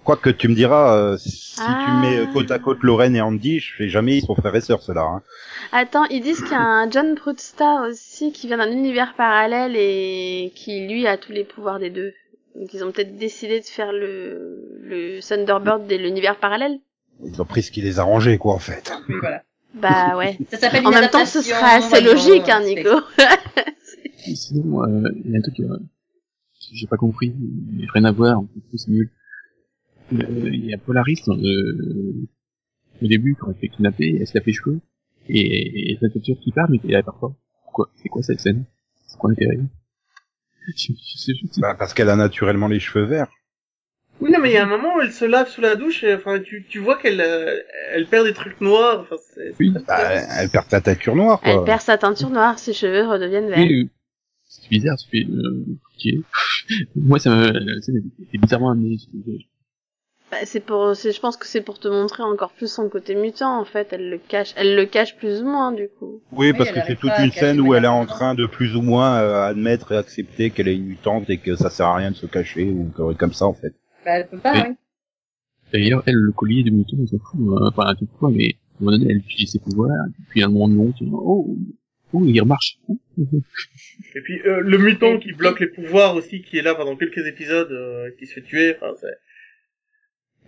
[0.04, 1.86] Quoique tu me diras, euh, si Ah.
[1.86, 4.56] tu mets euh, côte à côte Lorraine et Andy, je fais jamais ils sont frères
[4.56, 5.04] et sœurs, ceux-là.
[5.04, 5.22] Hein.
[5.72, 9.76] Attends, ils disent qu'il y a un John Proudstar aussi qui vient d'un univers parallèle
[9.76, 12.14] et qui lui a tous les pouvoirs des deux.
[12.56, 16.80] Donc ils ont peut-être décidé de faire le, le Thunderbird de l'univers parallèle.
[17.24, 18.92] Ils ont pris ce qui les arrangeait, quoi, en fait.
[19.08, 19.44] Oui, voilà.
[19.76, 20.38] Bah ouais.
[20.52, 22.90] Ça s'appelle En une même temps, ce serait assez logique, hein, c'est- Nico.
[24.36, 27.34] Sinon, euh, il y a un truc euh, que j'ai pas compris,
[27.72, 29.10] mais rien à voir, en c'est nul.
[30.14, 32.28] Euh, Il y a Polaris dans le...
[33.02, 34.80] au début, quand elle fait kidnapper, elle se lave les cheveux,
[35.30, 37.34] et, et cette voiture qui part, mais elle part pas.
[37.64, 38.66] Pourquoi C'est quoi cette scène?
[39.08, 39.58] C'est quoi l'intérêt?
[40.78, 43.32] Je, je, je, je, Bah, parce qu'elle a naturellement les cheveux verts.
[44.20, 46.04] Oui, non, mais il y a un moment où elle se lave sous la douche,
[46.04, 47.58] et, enfin, tu, tu vois qu'elle euh,
[47.92, 49.56] elle perd des trucs noirs, enfin, c'est...
[49.60, 49.74] Oui.
[49.88, 51.52] Bah, elle perd sa teinture noire, quoi.
[51.52, 53.58] Elle perd sa teinture noire, ses cheveux redeviennent verts.
[53.58, 53.90] Oui, euh,
[54.48, 56.26] c'est bizarre, tu fais, euh, ok.
[56.96, 58.98] Moi, ça me, la scène était bizarrement amenée.
[60.32, 63.16] Bah, c'est pour, c'est, je pense que c'est pour te montrer encore plus son côté
[63.16, 63.90] mutant, en fait.
[63.92, 66.22] Elle le cache, elle le cache plus ou moins, du coup.
[66.32, 68.18] Oui, Oui, parce que c'est toute une scène où elle est en personne.
[68.18, 71.56] train de plus ou moins euh, admettre et accepter qu'elle est une mutante et que
[71.56, 73.74] ça sert à rien de se cacher ou comme ça en fait.
[74.06, 74.60] Bah, elle peut pas, Oui.
[74.70, 74.76] oui.
[75.74, 77.70] D'ailleurs, elle, le collier de mouton, on s'en fout, hein.
[77.70, 80.44] enfin, un tout fois, mais à un moment donné, elle utilise ses pouvoirs, et puis
[80.44, 81.58] à un moment donné, oh,
[82.14, 82.78] oh, il remarche.
[83.18, 87.26] Et puis, euh, le mutant qui bloque les pouvoirs aussi, qui est là pendant quelques
[87.26, 89.08] épisodes, euh, qui se fait tuer, enfin, c'est...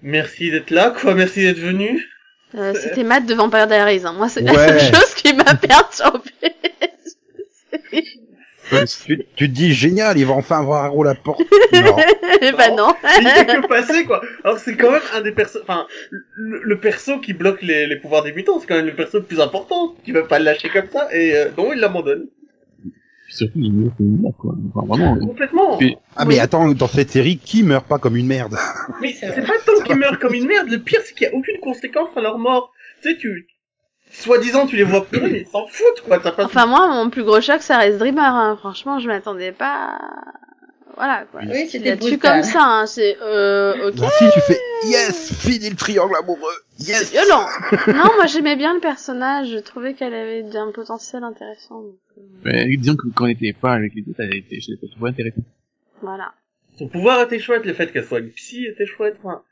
[0.04, 2.10] Merci d'être là, quoi, merci d'être venu.
[2.56, 4.14] Euh, c'était Matt de Vampire Diaries, hein.
[4.14, 6.30] Moi, c'est la seule chose qui m'a perturbée.
[9.06, 11.46] Tu, tu te dis génial, il va enfin avoir un rôle à porter.
[11.74, 11.96] Non.
[12.58, 12.96] bah non.
[13.22, 14.22] Il fait que passer, quoi.
[14.44, 17.98] Alors, c'est quand même un des persos, enfin, le, le perso qui bloque les, les
[17.98, 19.96] pouvoirs des mutants, c'est quand même le perso le plus important.
[20.04, 22.28] Tu vas pas le lâcher comme ça, et euh, non, il l'abandonne.
[23.36, 24.56] Puis surtout, il meurt comme une merde, quoi.
[24.76, 25.18] Enfin, vraiment.
[25.28, 25.78] Complètement.
[25.78, 26.36] Puis- Ah Oui.
[26.36, 28.56] mais attends, dans cette série, qui meurt pas comme une merde?
[29.02, 31.34] Mais c'est pas tant qu'ils meurent comme une merde, le pire c'est qu'il y a
[31.34, 32.72] aucune conséquence à leur mort.
[33.02, 33.48] Tu sais, tu...
[34.12, 36.20] Soi-disant, tu les vois pleurer, mais ils s'en foutent, quoi.
[36.20, 36.46] T'as pas...
[36.46, 38.56] Enfin, moi, mon plus gros choc, ça reste Dreamer, hein.
[38.60, 39.98] Franchement, je m'attendais pas.
[39.98, 40.00] à-
[40.96, 41.42] Voilà, quoi.
[41.44, 42.20] Oui, brutal.
[42.20, 42.86] comme ça, hein.
[42.86, 43.96] C'est, euh, ok.
[43.96, 46.52] Bah si, tu fais yes, fini le triangle amoureux.
[46.78, 47.12] C'est Yes.
[47.12, 47.46] violent.
[47.88, 49.50] non, moi, j'aimais bien le personnage.
[49.50, 51.82] Je trouvais qu'elle avait un potentiel intéressant.
[51.82, 54.72] donc, euh, Mais disons que quand on était pas avec les autres, elle était, je
[54.72, 55.46] l'ai trouvé intéressante.
[56.02, 56.32] voilà.
[56.78, 59.16] Son pouvoir était chouette, le fait qu'elle soit une psy était chouette.
[59.24, 59.44] Enfin,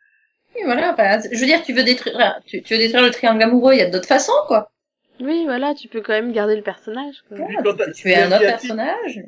[0.56, 0.94] Oui, voilà.
[0.94, 3.78] enfin, je veux dire, tu veux détruire, tu, tu veux détruire le triangle amoureux, il
[3.78, 4.72] y a d'autres façons, quoi.
[5.20, 7.38] Oui, voilà, tu peux quand même garder le personnage, quoi.
[7.38, 9.22] Tu peux tuer un autre personnage.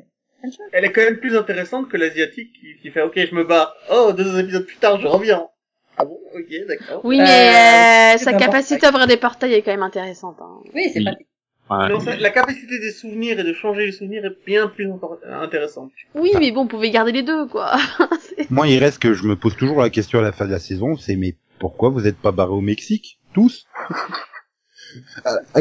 [0.72, 3.74] Elle est quand même plus intéressante que l'asiatique qui, qui fait ok, je me bats.
[3.92, 5.46] Oh, deux épisodes plus tard, je reviens.
[5.96, 7.00] Ah bon, ok, d'accord.
[7.04, 10.36] Oui, Euh, mais euh, sa capacité à ouvrir des portails est quand même intéressante.
[10.40, 10.60] Hein.
[10.74, 11.06] Oui, c'est Oui.
[11.88, 15.18] Non, ça- la capacité des souvenirs et de changer les souvenirs est bien plus encore-
[15.30, 15.92] intéressante.
[16.14, 17.76] Oui, mais bon, on pouvait garder les deux, quoi.
[18.50, 20.58] Moi, il reste que je me pose toujours la question à la fin de la
[20.58, 23.66] saison, c'est mais pourquoi vous êtes pas barrés au Mexique tous?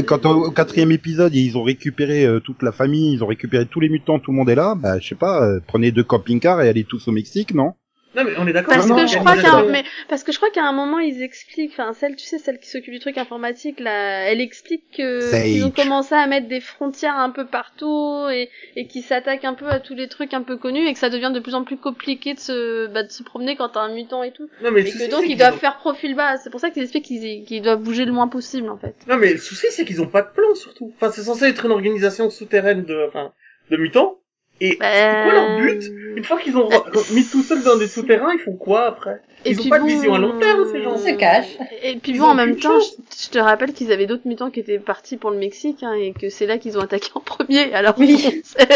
[0.05, 3.65] Quand au, au quatrième épisode, ils ont récupéré euh, toute la famille, ils ont récupéré
[3.65, 4.75] tous les mutants, tout le monde est là.
[4.75, 7.73] Bah, je sais pas, euh, prenez deux camping-cars et allez tous au Mexique, non?
[8.15, 8.73] Non, mais on est d'accord.
[8.75, 9.69] Parce non, que non, je non, crois non, qu'à non.
[9.69, 12.59] mais parce que je crois qu'à un moment ils expliquent, enfin celle, tu sais, celle
[12.59, 15.47] qui s'occupe du truc informatique là, elle explique que Sage.
[15.49, 19.55] ils ont commencé à mettre des frontières un peu partout et et qui s'attaquent un
[19.55, 21.63] peu à tous les trucs un peu connus et que ça devient de plus en
[21.63, 24.47] plus compliqué de se bah, de se promener quand t'as un mutant et tout.
[24.61, 26.37] Non, mais Et le souci, que donc c'est ils qu'ils doivent ont- faire profil bas.
[26.37, 28.95] C'est pour ça qu'ils expliquent qu'ils qu'ils doivent bouger le moins possible en fait.
[29.07, 30.93] Non, mais le souci, c'est qu'ils ont pas de plan, surtout.
[30.95, 33.33] Enfin, c'est censé être une organisation souterraine de, enfin,
[33.71, 34.19] de mutants.
[34.61, 35.81] Et Bah, c'est quoi leur but
[36.15, 36.69] Une fois qu'ils ont
[37.11, 39.21] mis tout seuls dans des souterrains, ils font quoi après?
[39.45, 40.95] Et Ils ont puis pas de vision à long terme, ces gens.
[40.95, 41.57] Ils se cachent.
[41.81, 44.61] Et puis Ils bon, en même temps, je, te rappelle qu'ils avaient d'autres mutants qui
[44.61, 47.73] étaient partis pour le Mexique, hein, et que c'est là qu'ils ont attaqué en premier.
[47.73, 48.41] Alors, Oui.
[48.45, 48.67] c'est-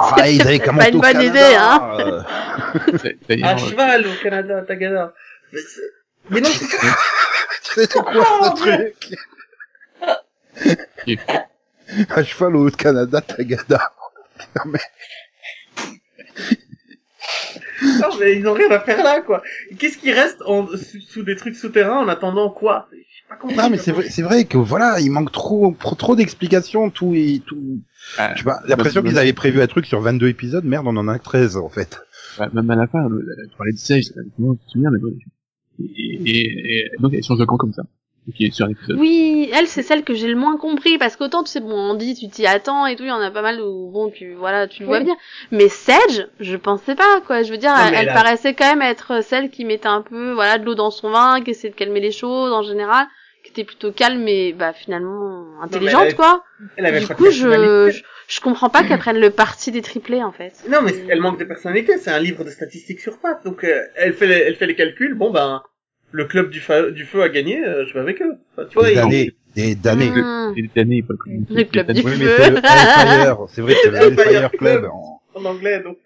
[0.00, 1.96] Ah, pas une bonne Canada, idée, hein.
[2.00, 2.22] euh.
[3.42, 5.14] À cheval au Canada, à Tagada.
[6.30, 9.14] Mais, non, c'est quoi Oh, ce mon truc
[12.10, 13.92] À cheval au Haut-Canada, Tagada.
[14.56, 14.80] Non, mais
[18.00, 19.42] non, mais ils ont rien à faire là, quoi.
[19.78, 22.88] Qu'est-ce qui reste en, sous, sous des trucs souterrains en attendant quoi?
[22.92, 23.56] J'ai pas compris.
[23.56, 27.12] Non, mais c'est vrai, c'est vrai que voilà, il manque trop, trop, trop d'explications, tout
[27.14, 27.80] et tout.
[28.18, 30.86] ah, Je sais pas, l'impression même- qu'ils avaient prévu un truc sur 22 épisodes, merde,
[30.88, 32.00] on en a que 13 en fait.
[32.38, 34.04] bah, même à la fin, la- tu parlais de Sage,
[34.36, 35.12] comment tu te souviens, mais bon,
[35.78, 35.84] et,
[36.24, 37.82] et, et donc elle change de camp comme ça?
[38.34, 38.98] Qui est sur un épisode.
[38.98, 41.94] Oui, elle, c'est celle que j'ai le moins compris, parce qu'autant, tu sais, bon, on
[41.94, 44.34] dit, tu t'y attends et tout, il y en a pas mal où, bon, tu,
[44.34, 45.04] voilà, tu le vois Oui.
[45.04, 45.16] bien.
[45.52, 47.44] Mais Sedge, je pensais pas, quoi.
[47.44, 50.32] Je veux dire, Non, elle, a- paraissait quand même être celle qui mettait un peu,
[50.32, 53.06] voilà, de l'eau dans son vin, qui essayait de calmer les choses, en général,
[53.44, 56.42] qui était plutôt calme, mais, bah, finalement, intelligente, elle- quoi.
[56.76, 57.92] Elle avait Du coup, je,
[58.26, 60.52] je comprends pas qu'elle prenne le parti des triplés, en fait.
[60.68, 61.96] Non, mais elle manque de personnalité.
[61.98, 63.44] C'est un livre de statistiques sur pattes.
[63.44, 65.14] Donc, euh, elle fait les, elle fait les calculs.
[65.14, 65.62] Bon, ben,
[66.12, 67.62] le club du, fa- du feu a gagné.
[67.64, 68.36] euh, je vais avec eux.
[68.52, 70.10] Enfin, tu vois, Des années, des années.
[70.10, 70.54] Hmm.
[70.56, 71.44] Et des années, pas le club.
[71.50, 72.36] Le club du Oui, mais feu.
[72.38, 74.80] c'est le Hellfire, c'est vrai, c'est le Hellfire Hellfire Club.
[74.80, 74.90] Club.
[74.92, 75.98] en- en anglais, donc.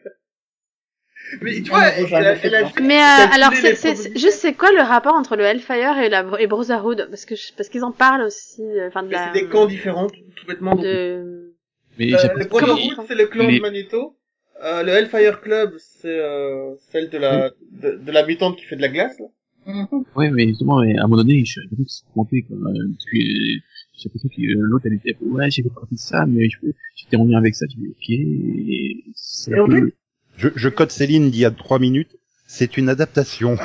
[1.43, 2.07] Mais tu vois, elle,
[2.43, 5.97] elle a- Mais euh, alors, c'est, c'est, juste, c'est quoi le rapport entre le Hellfire
[5.99, 7.07] et la et Brotherhood?
[7.09, 9.27] Parce que je- parce qu'ils en parlent aussi, euh, enfin de Mais la.
[9.33, 10.75] c'est des camps différents, tout, tout bêtement.
[10.75, 11.55] de.
[11.99, 14.17] Mais Euh, le Brotherhood, c'est le clan les- de Magneto.
[14.65, 18.77] Euh, le Hellfire Club, c'est euh, celle de la de, de la mutante qui fait
[18.77, 19.17] de la glace.
[19.21, 19.27] Là.
[19.67, 20.05] Mhm.
[20.17, 22.57] Ouais, mais justement, à un moment donné, je suis l'impression que c'est monté, quoi.
[22.57, 23.61] euh, Parce que euh,
[23.97, 26.49] j'ai l'impression que l'autre, elle était, ouais, j'ai fait partie de ça, mais
[26.97, 29.93] j'étais en lien avec ça, j'ai dit, ok, et c'est un peu...
[30.37, 32.17] Je, je code Céline d'il y a trois minutes.
[32.47, 33.57] C'est une adaptation.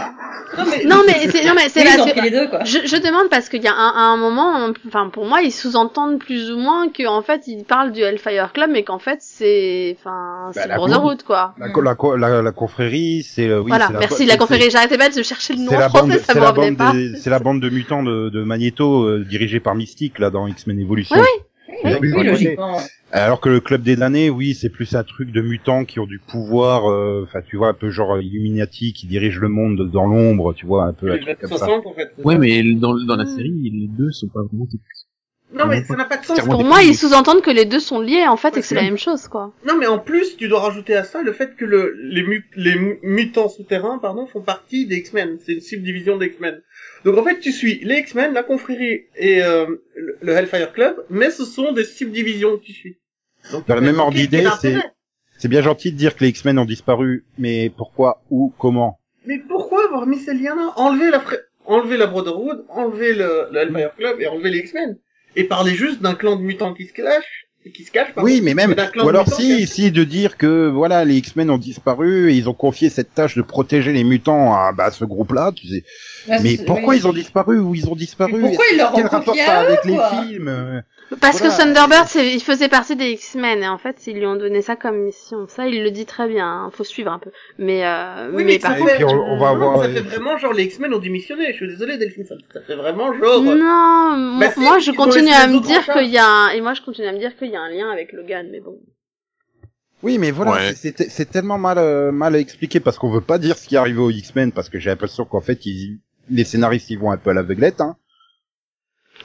[0.57, 1.83] Non mais, Non mais c'est non mais c'est.
[1.85, 5.51] Je, je demande parce qu'il y a un, à un moment, enfin pour moi, ils
[5.51, 9.95] sous-entendent plus ou moins qu'en fait ils parlent du Hellfire Club, mais qu'en fait c'est,
[9.99, 11.53] enfin c'est la Brotherhood quoi.
[11.57, 14.37] La, co- la, co- la, la confrérie, c'est euh, oui, voilà, c'est la, merci la
[14.37, 14.69] confrérie.
[14.69, 16.51] J'arrêtais pas de chercher le nom C'est en la bande, français, ça c'est me la
[16.51, 16.77] revenait bande,
[17.13, 17.17] pas.
[17.19, 20.79] c'est la bande de mutants de, de Magneto euh, dirigée par Mystique là dans X-Men
[20.79, 21.15] Evolution.
[21.17, 22.77] Oui, Oui, Oui, oui, oui, logiquement.
[23.11, 26.05] Alors que le club des damnés, oui, c'est plus un truc de mutants qui ont
[26.05, 30.05] du pouvoir, euh, enfin tu vois un peu genre Illuminati qui dirige le monde dans
[30.05, 31.57] l'ombre, tu vois un peu un truc comme ça.
[31.65, 32.11] 60 en fait.
[32.23, 32.39] Ouais, ça.
[32.39, 33.27] mais dans, dans la Mm.
[33.27, 34.67] série, les deux sont pas vraiment...
[35.53, 36.41] Non mais ça n'a pas de sens.
[36.41, 38.75] Pour moi, ils sous-entendent que les deux sont liés en fait Ouais, et que c'est
[38.75, 39.53] la même chose quoi.
[39.65, 42.49] Non mais en plus, tu dois rajouter à ça le fait que le, les, mu-
[42.55, 45.37] les mu- mutants souterrains, pardon, font partie des X-Men.
[45.45, 46.61] C'est une subdivision des X-Men.
[47.05, 49.67] Donc en fait, tu suis les X-Men, la confrérie et euh,
[50.21, 52.97] le, Hellfire Club, mais ce sont des subdivisions que tu suis.
[53.51, 54.45] Donc, Dans la même ordre d'idée,
[55.37, 58.99] c'est bien gentil de dire que les X-Men ont disparu, mais pourquoi, où, comment?
[59.27, 60.73] Mais pourquoi avoir mis ces liens-là?
[60.77, 61.35] Enlever la fra-
[61.65, 64.97] enlever la Brotherhood, enlever le, le Hellfire Club et enlever les X-Men.
[65.35, 68.09] Et parler juste d'un clan de mutants qui se cache, qui se cache.
[68.17, 71.49] Oui, mais même, ou alors mutants si, qui- si de dire que voilà, les X-Men
[71.49, 75.03] ont disparu et ils ont confié cette tâche de protéger les mutants à bah, ce
[75.03, 75.83] groupe-là, tu sais.
[76.29, 76.99] Ouais, Mais pourquoi oui.
[77.01, 78.33] ils ont disparu Où ils ont disparu?
[78.33, 80.47] Mais pourquoi ils leur ont Quel rapport à eux, avec les films?
[80.47, 80.81] euh,
[81.21, 81.53] Parce Voilà.
[81.55, 84.61] que Thunderbird, c'est- il faisait partie des X-Men et en fait, ils lui ont donné
[84.63, 85.47] ça comme mission.
[85.47, 86.47] Ça, il le dit très bien.
[86.47, 86.69] hein.
[86.73, 87.29] Faut suivre un peu.
[87.59, 89.83] Mais euh, Oui, mais, mais par contre, on, on va euh, avoir.
[89.83, 91.51] Ça fait vraiment genre les X-Men ont démissionné.
[91.51, 93.41] Je suis désolé Delphine, ça, ça fait vraiment genre.
[93.43, 96.61] Non, moi, Bah si, moi, je continue à me dire qu'il y a un, et
[96.61, 98.75] moi je continue à me dire qu'il y a un lien avec Logan, mais bon.
[100.03, 100.73] Oui, mais voilà, Ouais.
[100.75, 103.99] c'est tellement mal euh, mal expliqué parce qu'on veut pas dire ce qui est arrivé
[103.99, 105.99] aux X-Men parce que j'ai l'impression qu'en fait ils,
[106.29, 107.81] les scénaristes ils vont un peu à l'aveuglette.
[107.81, 107.95] Hein.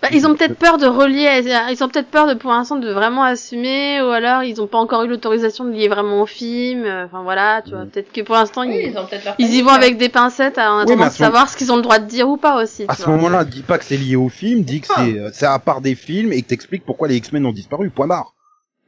[0.03, 2.91] Bah, ils ont peut-être peur de relier, ils ont peut-être peur de pour l'instant de
[2.91, 6.85] vraiment assumer, ou alors ils ont pas encore eu l'autorisation de lier vraiment au film.
[6.85, 7.85] euh, Enfin voilà, tu vois.
[7.85, 7.89] Mm.
[7.91, 10.09] Peut-être que pour l'instant Oui, ils, ils ont peut-être leur ils y vont avec des
[10.09, 12.29] pincettes en Oui, attendant à de ce savoir ce qu'ils ont le droit de dire
[12.29, 12.85] ou pas aussi.
[12.89, 15.47] À ce moment-là, dis pas que c'est lié au film, dis que c'est euh, c'est
[15.47, 17.91] à part des films et que t'expliques pourquoi les X-Men ont disparu.
[17.91, 18.33] Point barre.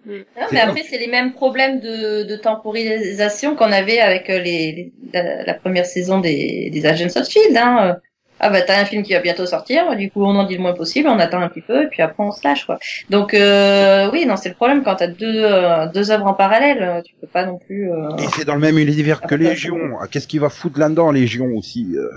[0.04, 0.14] Non,
[0.48, 4.72] C'est mais après, c'est les mêmes problèmes de, de temporisation qu'on avait avec euh, les,
[4.72, 7.56] les- la, la première saison des, des Agents of Shield.
[7.56, 7.96] Hein.
[8.42, 8.46] Euh.
[8.46, 10.62] ah bah t'as un film qui va bientôt sortir, du coup on en dit le
[10.62, 12.78] moins possible, on attend un petit peu et puis après on se lâche quoi.
[13.10, 16.82] Donc euh, oui non c'est le problème quand t'as deux euh, deux œuvres en parallèle,
[16.82, 17.90] euh, tu peux pas non plus.
[17.92, 19.76] euh, Et c'est dans le même univers que Légion.
[20.00, 22.08] Ah, Qu'est-ce qu'il va foutre là-dedans, Légion aussi euh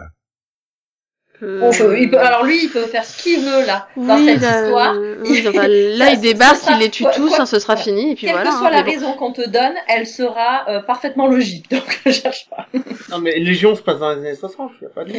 [1.44, 4.16] Euh, on peut- il peut- alors lui il peut faire ce qu'il veut là dans
[4.16, 4.94] oui, cette là, histoire.
[4.96, 5.54] euh, oui, Et- donc,
[6.00, 8.28] là, il débarque, il les tue quoi- tous, quoi- hein, ce sera fini, et puis
[8.28, 8.52] Quelle voilà.
[8.52, 8.92] que soit hein, la mais bon.
[8.92, 11.70] raison qu'on te donne, elle sera euh, parfaitement logique.
[11.72, 12.68] Donc je cherche pas.
[13.12, 15.12] Non, mais Légion se passe dans les années 60, y a pas de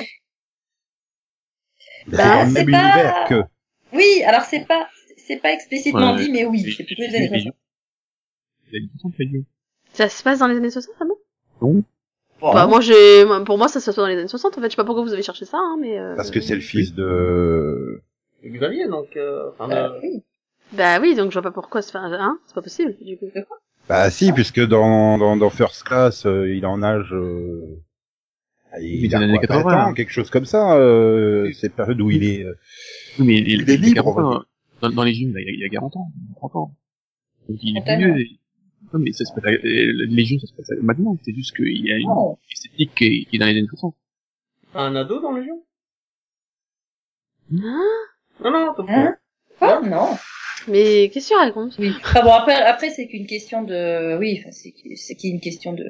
[2.08, 3.42] Bah, c'est même pas- univers que.
[3.92, 7.20] Oui alors c'est pas c'est pas explicitement Ouais, dit mais oui c'est plus les- années
[7.28, 7.54] les- 60.
[8.72, 9.44] Les années 60, Légion.
[9.92, 11.16] Ça se passe dans les années 60, ah bon
[11.74, 11.82] Non.
[12.40, 12.52] Bon.
[12.52, 14.66] Bah, moi, j'ai, pour moi, ça se passe dans les années 60, en fait.
[14.66, 16.14] Je sais pas pourquoi vous avez cherché ça, hein, mais, euh...
[16.16, 18.02] Parce que c'est le fils de...
[18.44, 20.22] Xavier, donc, euh, enfin, Euh, de- oui.
[20.72, 23.24] Bah oui, donc je vois pas pourquoi se faire, hein, c'est pas possible, du coup.
[23.88, 27.08] Bah si, puisque dans, dans, dans First Class, euh, il est en âge...
[27.14, 27.80] Euh...
[28.80, 31.74] Il Il est a les années 20 ans, 80, quelque chose comme ça, euh, cette
[31.74, 32.44] période où il est...
[32.44, 32.54] euh,
[33.18, 34.42] Oui, mais il, Il est libre, 40 on va ans,
[34.82, 36.74] dans, dans les gyms, là, il y a, il y a 40 ans, 30 ans.
[37.48, 38.18] Donc il est vieux.
[38.20, 38.38] et-
[38.92, 39.60] Non, mais ça se passe, à- euh,
[40.08, 41.16] les gyms, ça se passe à- maintenant.
[41.24, 42.38] C'est juste qu'il y a une Non.
[42.52, 43.94] esthétique qui est, qui est dans les années 60.
[44.74, 45.62] un ado dans Légion
[47.52, 47.82] Hein?
[48.42, 49.16] Non, non, t'as Hein?
[49.58, 49.80] Quoi?
[49.88, 50.08] Non.
[50.68, 51.76] Mais qu'est-ce que tu racontes?
[51.78, 51.92] Oui.
[52.02, 55.84] Enfin bon après après c'est qu'une question de oui enfin, c'est c'est qu'une question de...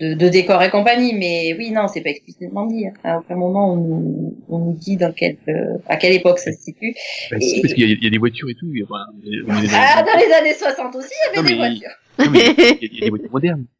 [0.00, 2.86] de de décor et compagnie mais oui non c'est pas explicitement dit.
[2.86, 2.92] hein.
[3.04, 6.52] À aucun moment on nous on nous dit dans quelle euh, à quelle époque ça
[6.52, 6.94] se situe.
[7.30, 8.66] Bah, Et- si, parce qu'il y, a- il y a des voitures et tout.
[8.72, 11.38] il y a- voilà, on est- dans- Ah dans les années 60 aussi il y
[11.38, 11.90] avait Non, des voitures.
[12.18, 13.64] Non, mais il y, a- il y a des voitures modernes.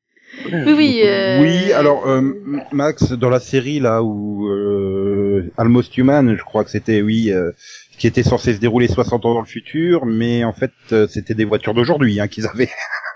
[0.53, 1.41] Oui, oui, euh...
[1.41, 2.21] Oui, alors euh,
[2.71, 7.51] Max, dans la série là où euh, Almost Human, je crois que c'était, oui, euh,
[7.99, 11.33] qui était censé se dérouler 60 ans dans le futur, mais en fait euh, c'était
[11.35, 12.69] des voitures d'aujourd'hui hein, qu'ils avaient.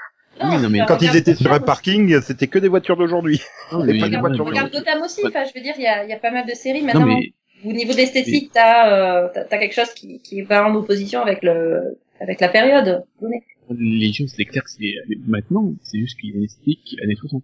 [0.45, 3.41] Oui, non, mais regarde Quand ils étaient sur un parking, c'était que des voitures d'aujourd'hui.
[3.73, 6.13] mais mais- des Regarde, Gotham aussi, enfin je veux dire il y a, il y
[6.13, 7.07] a pas mal de séries Non, maintenant.
[7.07, 7.33] mais
[7.65, 11.21] Au niveau de l'esthétique, t'as, euh, t'as t'as quelque chose qui, qui va en opposition
[11.23, 13.43] avec le avec la période donnée.
[13.71, 14.95] les gens, c'est clair que c'est
[15.27, 15.73] maintenant.
[15.83, 17.43] C'est juste qu'il y a une esthétique années 60.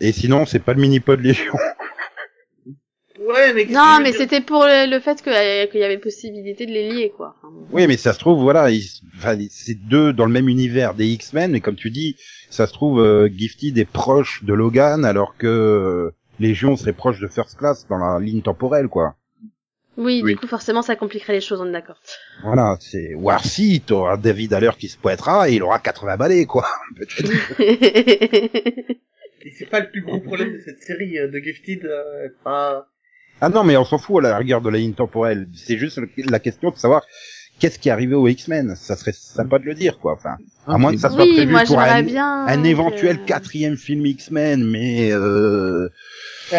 [0.00, 1.52] Et sinon, c'est pas le mini-pod Légion.
[3.26, 6.66] Ouais, mais Non, mais c'était pour le, le fait que, euh, qu'il y avait possibilité
[6.66, 7.36] de les lier, quoi.
[7.72, 11.06] Oui, mais ça se trouve, voilà, ils- enfin, c'est deux dans le même univers des
[11.06, 12.16] X-Men, mais comme tu dis,
[12.50, 16.10] ça se trouve, euh, Gifted est proche de Logan, alors que euh,
[16.40, 19.14] Légion serait proche de First Class dans la ligne temporelle, quoi.
[19.96, 20.32] Oui, Oui.
[20.32, 22.00] du coup, forcément, ça compliquerait les choses, on est d'accord.
[22.42, 26.46] Voilà, c'est War si t'auras David Haller qui se pointera et il aura 80 balais,
[26.46, 26.66] quoi.
[26.96, 27.60] Peut-être.
[29.46, 32.88] Et c'est pas le plus gros problème de cette série euh, de Gifted, euh, pas...
[33.40, 35.48] Ah non, mais on s'en fout à la rigueur de la ligne temporelle.
[35.54, 37.02] C'est juste la question de savoir
[37.58, 38.74] qu'est-ce qui est arrivé aux X-Men.
[38.76, 40.14] Ça serait sympa de le dire, quoi.
[40.14, 42.46] Enfin, à moins que ça soit oui, prévu moi, pour un, bien.
[42.46, 45.88] un que- éventuel quatrième film X-Men, mais euh,
[46.52, 46.56] il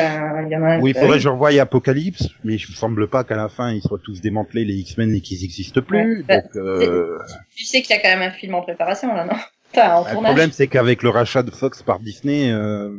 [0.52, 3.08] y en a un où il faudrait que je revoie Apocalypse, mais il me semble
[3.10, 6.24] pas qu'à la fin ils soient tous démantelés les X-Men et qu'ils existent plus.
[6.30, 6.36] Ouais.
[6.42, 7.18] Donc euh,
[7.56, 9.38] Tu sais qu'il y a quand même un film en préparation là, non?
[9.82, 10.24] En le tournage.
[10.32, 12.90] problème c'est qu'avec le rachat de Fox par Disney, euh,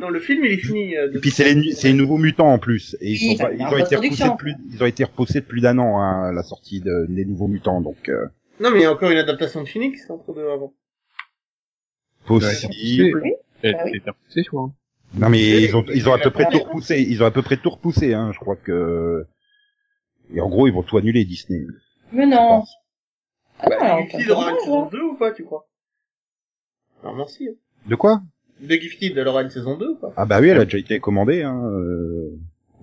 [0.00, 0.96] Non, le film, il est fini.
[0.96, 3.36] euh, et puis c'est les, nu- c'est les nouveaux mutants en plus, et ils, Oui,
[3.36, 5.60] sont pas- ils en ont été repoussés de plus, ils ont été repoussés de plus
[5.60, 8.26] d'un an hein, la sortie de, des nouveaux mutants, donc euh,
[8.60, 10.72] Non, mais il y a encore une adaptation de Phoenix entre deux avant.
[12.26, 13.20] possible.
[13.22, 13.32] Oui.
[13.62, 14.00] Elle Bah oui.
[14.06, 14.70] repoussée, je crois.
[15.14, 17.42] Non mais ils ont, ils ont à peu près tout repoussé, ils ont à peu
[17.42, 19.24] près tout repoussé, hein, je crois que.
[20.34, 21.62] Et en gros, ils vont tout annuler Disney.
[22.12, 22.62] Mais non.
[23.60, 24.88] Ah Bah, pas aura une tournage, saison hein.
[24.92, 25.66] 2 ou pas, tu crois
[27.02, 27.48] Normalement, si.
[27.48, 27.52] hein.
[27.88, 28.20] De quoi
[28.60, 30.78] De Gifted, elle aura une saison 2 ou pas Ah bah oui, elle a déjà
[30.78, 31.42] été commandée.
[31.42, 31.60] Hein.
[31.64, 32.30] Euh...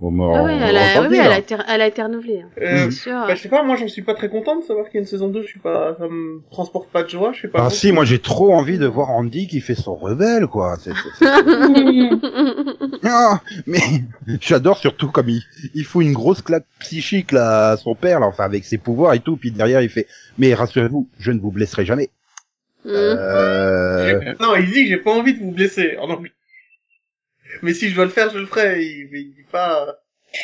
[0.01, 2.41] Bon, Ah on elle a, oui, elle a été, elle a été renouvelée.
[2.41, 2.49] hein.
[2.61, 3.13] euh, C'est sûr.
[3.13, 5.01] Bah, je sais pas, moi j'en suis pas très content de savoir qu'il y a
[5.01, 7.63] une saison 2, je suis pas, ça me transporte pas de joie, je sais pas.
[7.67, 10.75] Ah si, moi j'ai trop envie de voir Andy qui fait son rebelle, quoi.
[10.81, 11.25] C'est- c'est- c'est-
[13.05, 13.79] Ah, mais
[14.41, 15.41] j'adore surtout comme il,
[15.73, 19.13] il fout une grosse claque psychique là à son père, là, enfin avec ses pouvoirs
[19.13, 20.07] et tout, puis derrière il fait
[20.37, 22.09] mais rassurez-vous, je ne vous blesserai jamais.
[22.85, 24.33] Euh...
[24.39, 26.31] Non, il dit j'ai pas envie de vous blesser en anglais.
[27.61, 28.83] Mais si je dois le faire, je le ferai.
[28.83, 29.95] Il, il dit pas.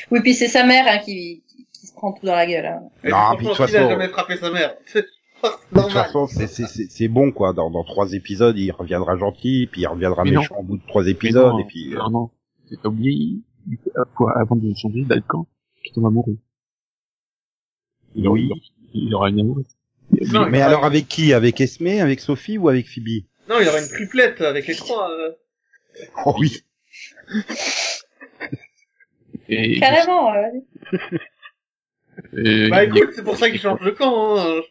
[0.09, 2.65] Oui, puis c'est sa mère hein, qui, qui, qui se prend tout dans la gueule.
[2.65, 2.81] Hein.
[3.03, 5.05] Non, puis de toute qui n'a façon- jamais frappé sa mère C'est
[5.73, 7.51] De toute façon, c'est- c'est c'est- c'est bon quoi.
[7.53, 10.41] Dans, dans trois épisodes, il reviendra gentil, puis il reviendra Mais non.
[10.41, 11.93] méchant au bout de trois épisodes, non, et puis.
[11.93, 12.29] euh, Non, non.
[12.81, 13.77] T'as oublié, il- il-
[14.35, 15.45] avant de changer d'alcan,
[15.83, 16.37] qui tombe amoureux.
[18.15, 18.49] Il aura, Oui.
[18.93, 19.65] il aura une amoureuse.
[20.33, 21.33] Non, Mais alors avec qui?
[21.33, 23.23] Avec Esme, avec Sophie ou avec Phoebe?
[23.49, 25.09] Non, il y aura une triplette avec les trois.
[25.11, 25.31] euh.
[26.25, 26.63] Oh oui.
[29.49, 30.33] Et, Carrément.
[30.33, 30.49] euh,
[32.37, 34.37] et- Bah écoute, c'est pour ça qu'il change de camp.
[34.37, 34.61] Hein.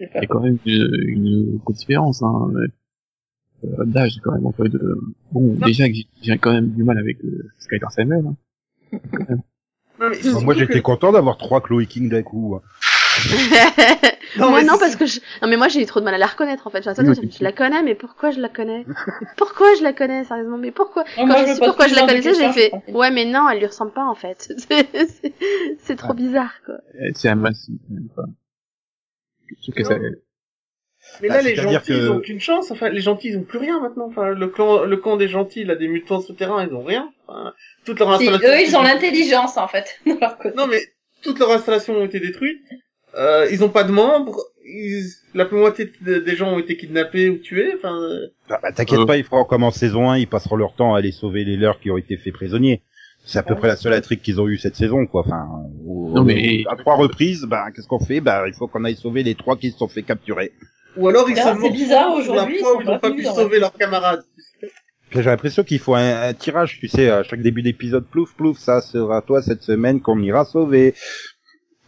[0.00, 2.50] il y a quand même une, une grosse différence, hein,
[3.64, 4.96] euh, d'âge quand même entre les deux.
[5.30, 5.66] Bon, Non.
[5.66, 8.36] déjà que j'ai- quand même du mal avec euh, Skyler Samuel, hein.
[10.00, 12.56] Non, mais Bah, surtout moi que- j'étais content d'avoir trois Chloé King d'un coup.
[12.56, 12.62] hein.
[14.38, 15.20] Non, moi non parce que je...
[15.42, 16.78] non mais moi j'ai eu trop de mal à la reconnaître en fait.
[16.86, 18.86] Oui, je, je la connais mais pourquoi je la connais?
[19.36, 20.56] Pourquoi je la connais sérieusement?
[20.56, 23.48] Mais pourquoi Non, Quand moi, je pourquoi je la connaissais, j'ai fait ouais mais non
[23.50, 24.52] elle lui ressemble pas en fait.
[25.78, 26.76] C'est- trop bizarre quoi.
[27.14, 27.74] C'est un massif,
[29.76, 29.98] que ça,
[31.20, 32.70] Mais Bah, là, les c'est-à-dire gentils, que- ils ont aucune chance.
[32.70, 34.06] Enfin, les gentils, ils ont plus rien maintenant.
[34.06, 37.12] Enfin, le clan, le camp des gentils, là, des mutants souterrains, ils ont rien.
[37.26, 37.52] Enfin,
[37.84, 38.48] toute leur Si, installation.
[38.48, 40.38] eux, ils ont l'intelligence, en fait, leur.
[40.56, 40.80] Non, mais
[41.22, 42.62] toutes leurs installations ont été détruites.
[43.18, 44.40] Euh, ils ont pas de membres.
[44.64, 45.04] Ils...
[45.34, 47.72] La moitié de- des gens ont été kidnappés ou tués.
[47.76, 49.06] Enfin, euh, Bah, bah, T'inquiète Euh.
[49.06, 51.56] pas, ils feront comme en saison 1, ils passeront leur temps à aller sauver les
[51.56, 52.82] leurs qui ont été faits prisonniers.
[53.24, 55.22] C'est à peu près la seule intrigue qu'ils ont eue cette saison, quoi.
[55.24, 55.46] Enfin,
[55.86, 58.20] au- Non, mais- à trois reprises, bah, qu'est-ce qu'on fait?
[58.20, 60.52] Bah, il faut qu'on aille sauver les trois qui se sont fait capturer.
[60.96, 62.98] ou alors ils c'est morfondent bizarre, sur la aujourd'hui, fois ils où sont ils ont
[62.98, 64.22] pas pu sauver leurs camarades.
[65.10, 68.58] J'ai l'impression qu'il faut un, un tirage, tu sais, à chaque début d'épisode, plouf, plouf,
[68.58, 70.94] ça sera toi cette semaine qu'on ira sauver.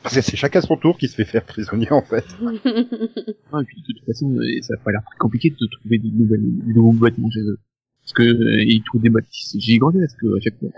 [0.04, 2.26] Parce que c'est chacun son tour qui se fait faire prisonnier, en fait.
[2.42, 2.52] non,
[3.60, 6.10] et puis, de toute façon, euh, ça a pas l'air très compliqué de trouver des,
[6.10, 7.58] nouvelles, des nouveaux bâtiments chez eux.
[8.02, 10.68] Parce que, euh, ils trouvent des bâtiments gigantesques, à chaque fois.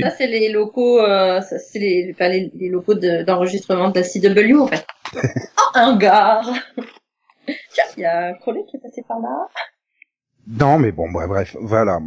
[0.00, 3.98] Ça, c'est les locaux, euh, ça, c'est les, enfin, les, les locaux de- d'enregistrement de,
[3.98, 4.86] la CW, en fait.
[5.16, 6.48] oh, un gare!
[7.72, 9.48] Tiens, il y a un Crowley qui est passé par là.
[10.46, 11.98] Non, mais bon, bah, bref, voilà.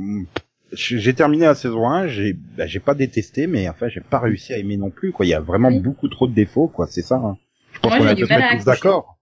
[0.73, 4.53] J'ai terminé la saison 1, j'ai bah, j'ai pas détesté, mais enfin, j'ai pas réussi
[4.53, 5.25] à aimer non plus, quoi.
[5.25, 5.79] Il y a vraiment Oui.
[5.79, 7.15] beaucoup trop de défauts, quoi, c'est ça.
[7.15, 7.37] hein.
[7.73, 9.17] Je pense qu'on est à du peu près mal à tous d'accord.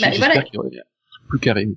[0.00, 0.42] Bah, J'espère voilà.
[0.42, 0.70] qu'il y aurait
[1.28, 1.68] plus carré.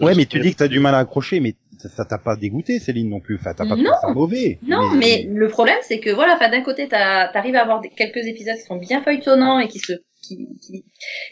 [0.00, 2.78] Ouais, mais tu dis que t'as du mal à accrocher, mais ça- t'a pas dégoûté,
[2.78, 3.36] Céline, non plus.
[3.36, 4.58] Enfin, t'as pas trouvé ça mauvais.
[4.62, 8.26] Non, mais, le problème, c'est que voilà, enfin, d'un côté, t'arrives à avoir des, quelques
[8.26, 9.92] épisodes qui sont bien feuilletonnants et qui se,
[10.26, 10.84] qui, qui,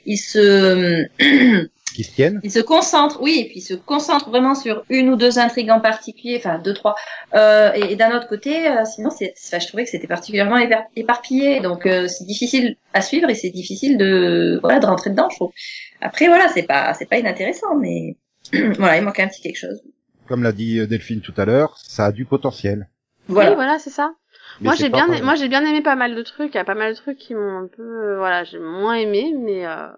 [0.07, 1.07] ils se,
[1.95, 2.40] Qui se tiennent.
[2.42, 5.70] il se concentre, oui, et puis il se concentre vraiment sur une ou deux intrigues
[5.70, 6.97] en particulier, enfin deux trois.
[7.34, 10.59] Euh, et et d'un autre côté, euh, sinon, c'est, enfin, je trouvais que c'était particulièrement
[10.97, 15.28] éparpillé, donc euh, c'est difficile à suivre et c'est difficile de, voilà, de rentrer dedans,
[15.30, 15.53] je trouve.
[16.01, 18.16] Après, voilà, c'est pas, c'est pas inintéressant, mais
[18.76, 19.80] voilà, il manque un petit quelque chose.
[20.26, 22.88] Comme l'a dit euh, Delphine tout à l'heure, ça a du potentiel.
[23.28, 23.51] Voilà.
[23.51, 24.14] Oui, voilà, c'est ça.
[24.61, 26.55] Moi j'ai bien, moi j'ai bien aimé pas mal de trucs.
[26.55, 28.94] Il y a pas mal de trucs qui m'ont un peu, euh, voilà, j'ai moins
[28.94, 29.88] aimé, mais euh,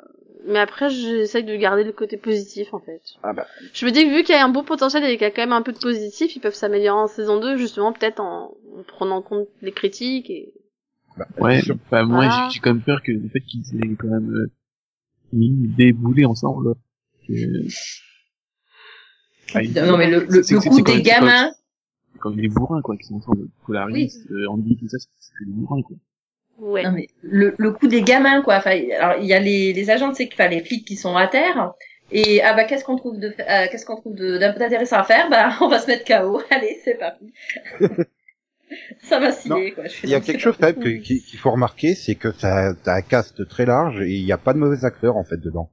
[0.46, 3.00] mais après j'essaye de garder le côté positif en fait.
[3.22, 3.46] Ah bah.
[3.74, 5.30] Je me dis que vu qu'il y a un beau potentiel et qu'il y a
[5.30, 8.54] quand même un peu de positif, ils peuvent s'améliorer en saison 2 justement peut-être en,
[8.78, 10.52] en prenant en compte les critiques et.
[11.16, 12.48] bah, Ouais, bah, moi, Voilà.
[12.52, 14.32] j'ai- quand même peur que, le fait qu'ils aient quand même,
[15.34, 16.74] euh, boulets ensemble,
[17.26, 17.32] que-
[19.54, 21.52] Ah, ils- Non, mais le, le, c'est- le c'est- coup des gamins,
[22.18, 25.52] comme les bourrins, quoi, qui sont ensemble, Polaris, euh, Andy, tout ça, c'est c'est des
[25.52, 25.96] bourrins, quoi.
[26.58, 26.82] Ouais.
[26.84, 28.56] Non mais le, le coup des gamins quoi.
[28.56, 31.14] Enfin, alors il y a les, les agents de sécurité, enfin, les flics qui sont
[31.14, 31.72] à terre.
[32.12, 34.96] Et ah bah qu'est-ce qu'on trouve de euh, qu'est-ce qu'on trouve de- d'un peu d'intéressant
[34.96, 35.28] à faire?
[35.28, 36.40] Bah on va se mettre KO.
[36.50, 37.30] Allez c'est parti.
[39.02, 39.84] ça m'a scié quoi.
[40.02, 42.72] Il y a quelque chose quand même que- qu'il qu'il faut remarquer, c'est que ça
[42.82, 45.36] t'as un cast très large et il n'y a pas de mauvais acteurs en fait
[45.36, 45.70] dedans.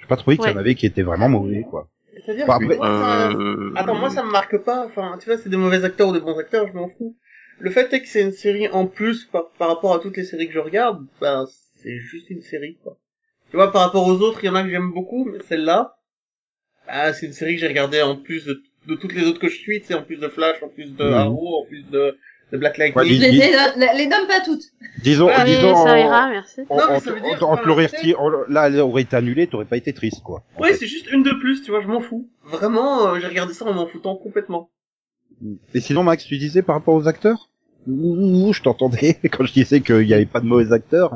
[0.00, 0.60] J'ai pas trouvé qu'il y en Ouais.
[0.60, 1.88] avait qui étaient vraiment mauvais quoi.
[2.24, 4.84] C'est-à-dire Bah, que ça- Euh, Attends, moi ça me marque pas.
[4.86, 7.16] Enfin, tu vois, c'est des mauvais acteurs ou des bons acteurs, je m'en fous.
[7.58, 10.24] Le fait est que c'est une série en plus par, par rapport à toutes les
[10.24, 11.46] séries que je regarde, ben
[11.76, 12.98] c'est juste une série quoi.
[13.50, 15.96] Tu vois, par rapport aux autres, il y en a que j'aime beaucoup, mais celle-là,
[16.88, 19.48] ah, c'est une série que j'ai regardée en plus de, de toutes les autres que
[19.48, 21.12] je suis, tu sais, en plus de Flash, en plus de Mhm.
[21.12, 22.16] Arrow, en plus de,
[22.52, 23.08] de Black Ouais, Lightning.
[23.08, 24.64] dis- Les, les, les, donne pas toutes.
[25.02, 26.62] Disons, Ouais, Oui, disons, ça ira, merci.
[26.68, 29.76] on, Non, mais ça veut dire, on on- là, elle aurait été annulée, t'aurais pas
[29.76, 30.42] été triste quoi.
[30.58, 30.78] Ouais, fait.
[30.78, 32.28] c'est juste une de plus, tu vois, je m'en fous.
[32.44, 34.70] Vraiment, euh, j'ai regardé ça en m'en foutant complètement.
[35.74, 37.48] Et sinon Max, tu disais par rapport aux acteurs?
[37.86, 41.14] Ouh, je t'entendais quand je disais qu'il n'y avait pas de mauvais acteurs.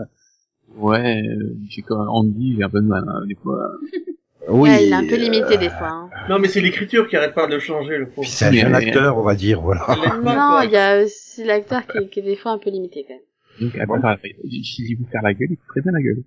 [0.76, 3.70] Ouais, euh, j'ai quand même Andy, j'ai un peu de mal, hein, des fois.
[4.48, 4.70] Oui.
[4.70, 5.88] Ouais, il est un peu euh, limité des fois.
[5.88, 6.10] hein.
[6.28, 8.26] Non, mais c'est l'écriture qui arrête pas de le changer, le pauvre.
[8.26, 9.86] Puis c'est un acteur, on va dire, voilà.
[10.22, 13.04] Non, il y a aussi l'acteur qui, est- qui est des fois un peu limité
[13.08, 13.18] quand
[13.60, 14.16] Donc, après, enfin,
[14.62, 16.22] si vous faire la gueule, il faut très bien la gueule.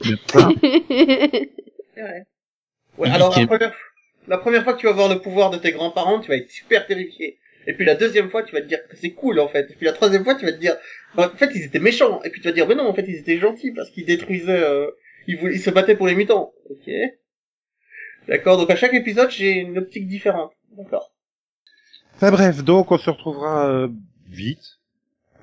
[0.04, 0.18] Même.
[2.98, 3.74] Ouais, Il alors la première,
[4.28, 6.50] la première fois que tu vas voir le pouvoir de tes grands-parents, tu vas être
[6.50, 7.38] super terrifié.
[7.66, 9.70] Et puis la deuxième fois, tu vas te dire que c'est cool en fait.
[9.70, 10.74] Et puis la troisième fois, tu vas te dire,
[11.14, 12.20] bah, en fait, ils étaient méchants.
[12.24, 14.04] Et puis tu vas te dire, mais non, en fait, ils étaient gentils parce qu'ils
[14.04, 14.90] détruisaient, euh,
[15.28, 16.52] ils, voulaient- ils se battaient pour les mutants.
[16.70, 16.90] Ok.
[18.28, 18.56] D'accord.
[18.58, 20.52] Donc à chaque épisode, j'ai une optique différente.
[20.76, 21.10] D'accord.
[22.16, 23.88] Enfin bref, donc on se retrouvera euh,
[24.28, 24.78] vite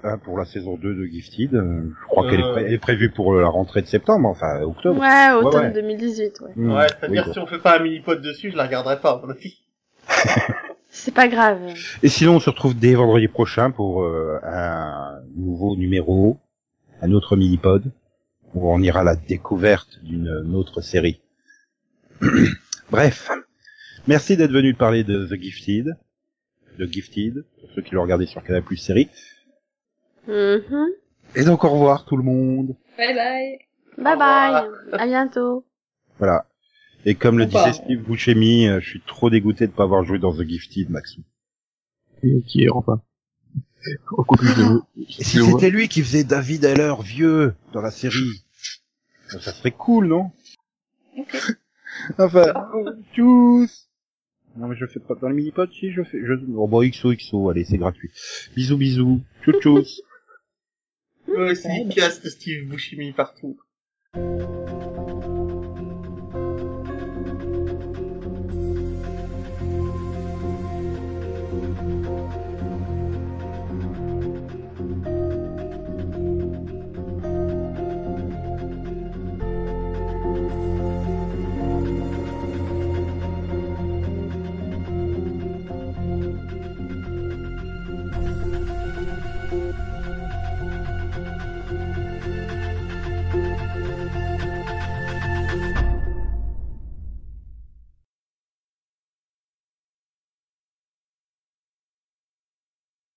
[0.04, 1.54] hein, pour la saison 2 de Gifted.
[1.56, 2.30] Euh, je crois Euh.
[2.30, 5.00] qu'elle est, pré- elle est prévue pour euh, la rentrée de septembre, enfin octobre.
[5.00, 5.72] ouais, automne ouais.
[5.74, 6.52] 2018, ouais.
[6.56, 9.14] Hmm, Ouais, c'est-à-dire oui, si on fait pas un mini-pod dessus, je la regarderai pas,
[9.14, 9.60] à mon avis.
[10.92, 11.60] C'est pas grave.
[12.02, 16.40] Et sinon, on se retrouve dès vendredi prochain pour euh, un nouveau numéro,
[17.02, 17.92] un autre mini-pod,
[18.56, 21.22] où on ira à la découverte d'une autre série.
[22.92, 23.30] Bref,
[24.08, 25.96] merci d'être venu parler de The Gifted,
[26.78, 29.10] de Gifted, pour ceux qui l'ont regardé sur Canal Plus série.
[30.28, 30.88] Mhm.
[31.36, 32.76] Et donc au revoir tout le monde.
[32.98, 33.60] Bye bye.
[33.98, 34.64] Bye bye.
[34.94, 35.66] À bientôt.
[36.18, 36.46] Voilà.
[37.06, 40.20] Et comme le disait Steve Buscemi, euh, je suis trop dégoûté de pas avoir joué
[40.20, 41.22] dans The Gifted, Maxou.
[42.24, 43.02] Et qui est enfin.
[43.86, 48.44] Le- Et si c'était lui qui faisait David Heller vieux dans la série,
[49.30, 50.32] ça serait cool, non?
[51.18, 51.38] Ok.
[52.18, 52.54] Enfin,
[53.14, 53.90] tchuss
[54.58, 56.20] Non mais je fais pas dans le mini-pod, si je fais...
[56.24, 56.34] Je...
[56.56, 58.12] Oh bah XO, XO, allez, c'est gratuit.
[58.56, 59.22] Bisous, bisous.
[59.44, 59.86] Tchou, tchous.
[61.28, 63.60] Ouais, c'est casse Steve Buscemi partout.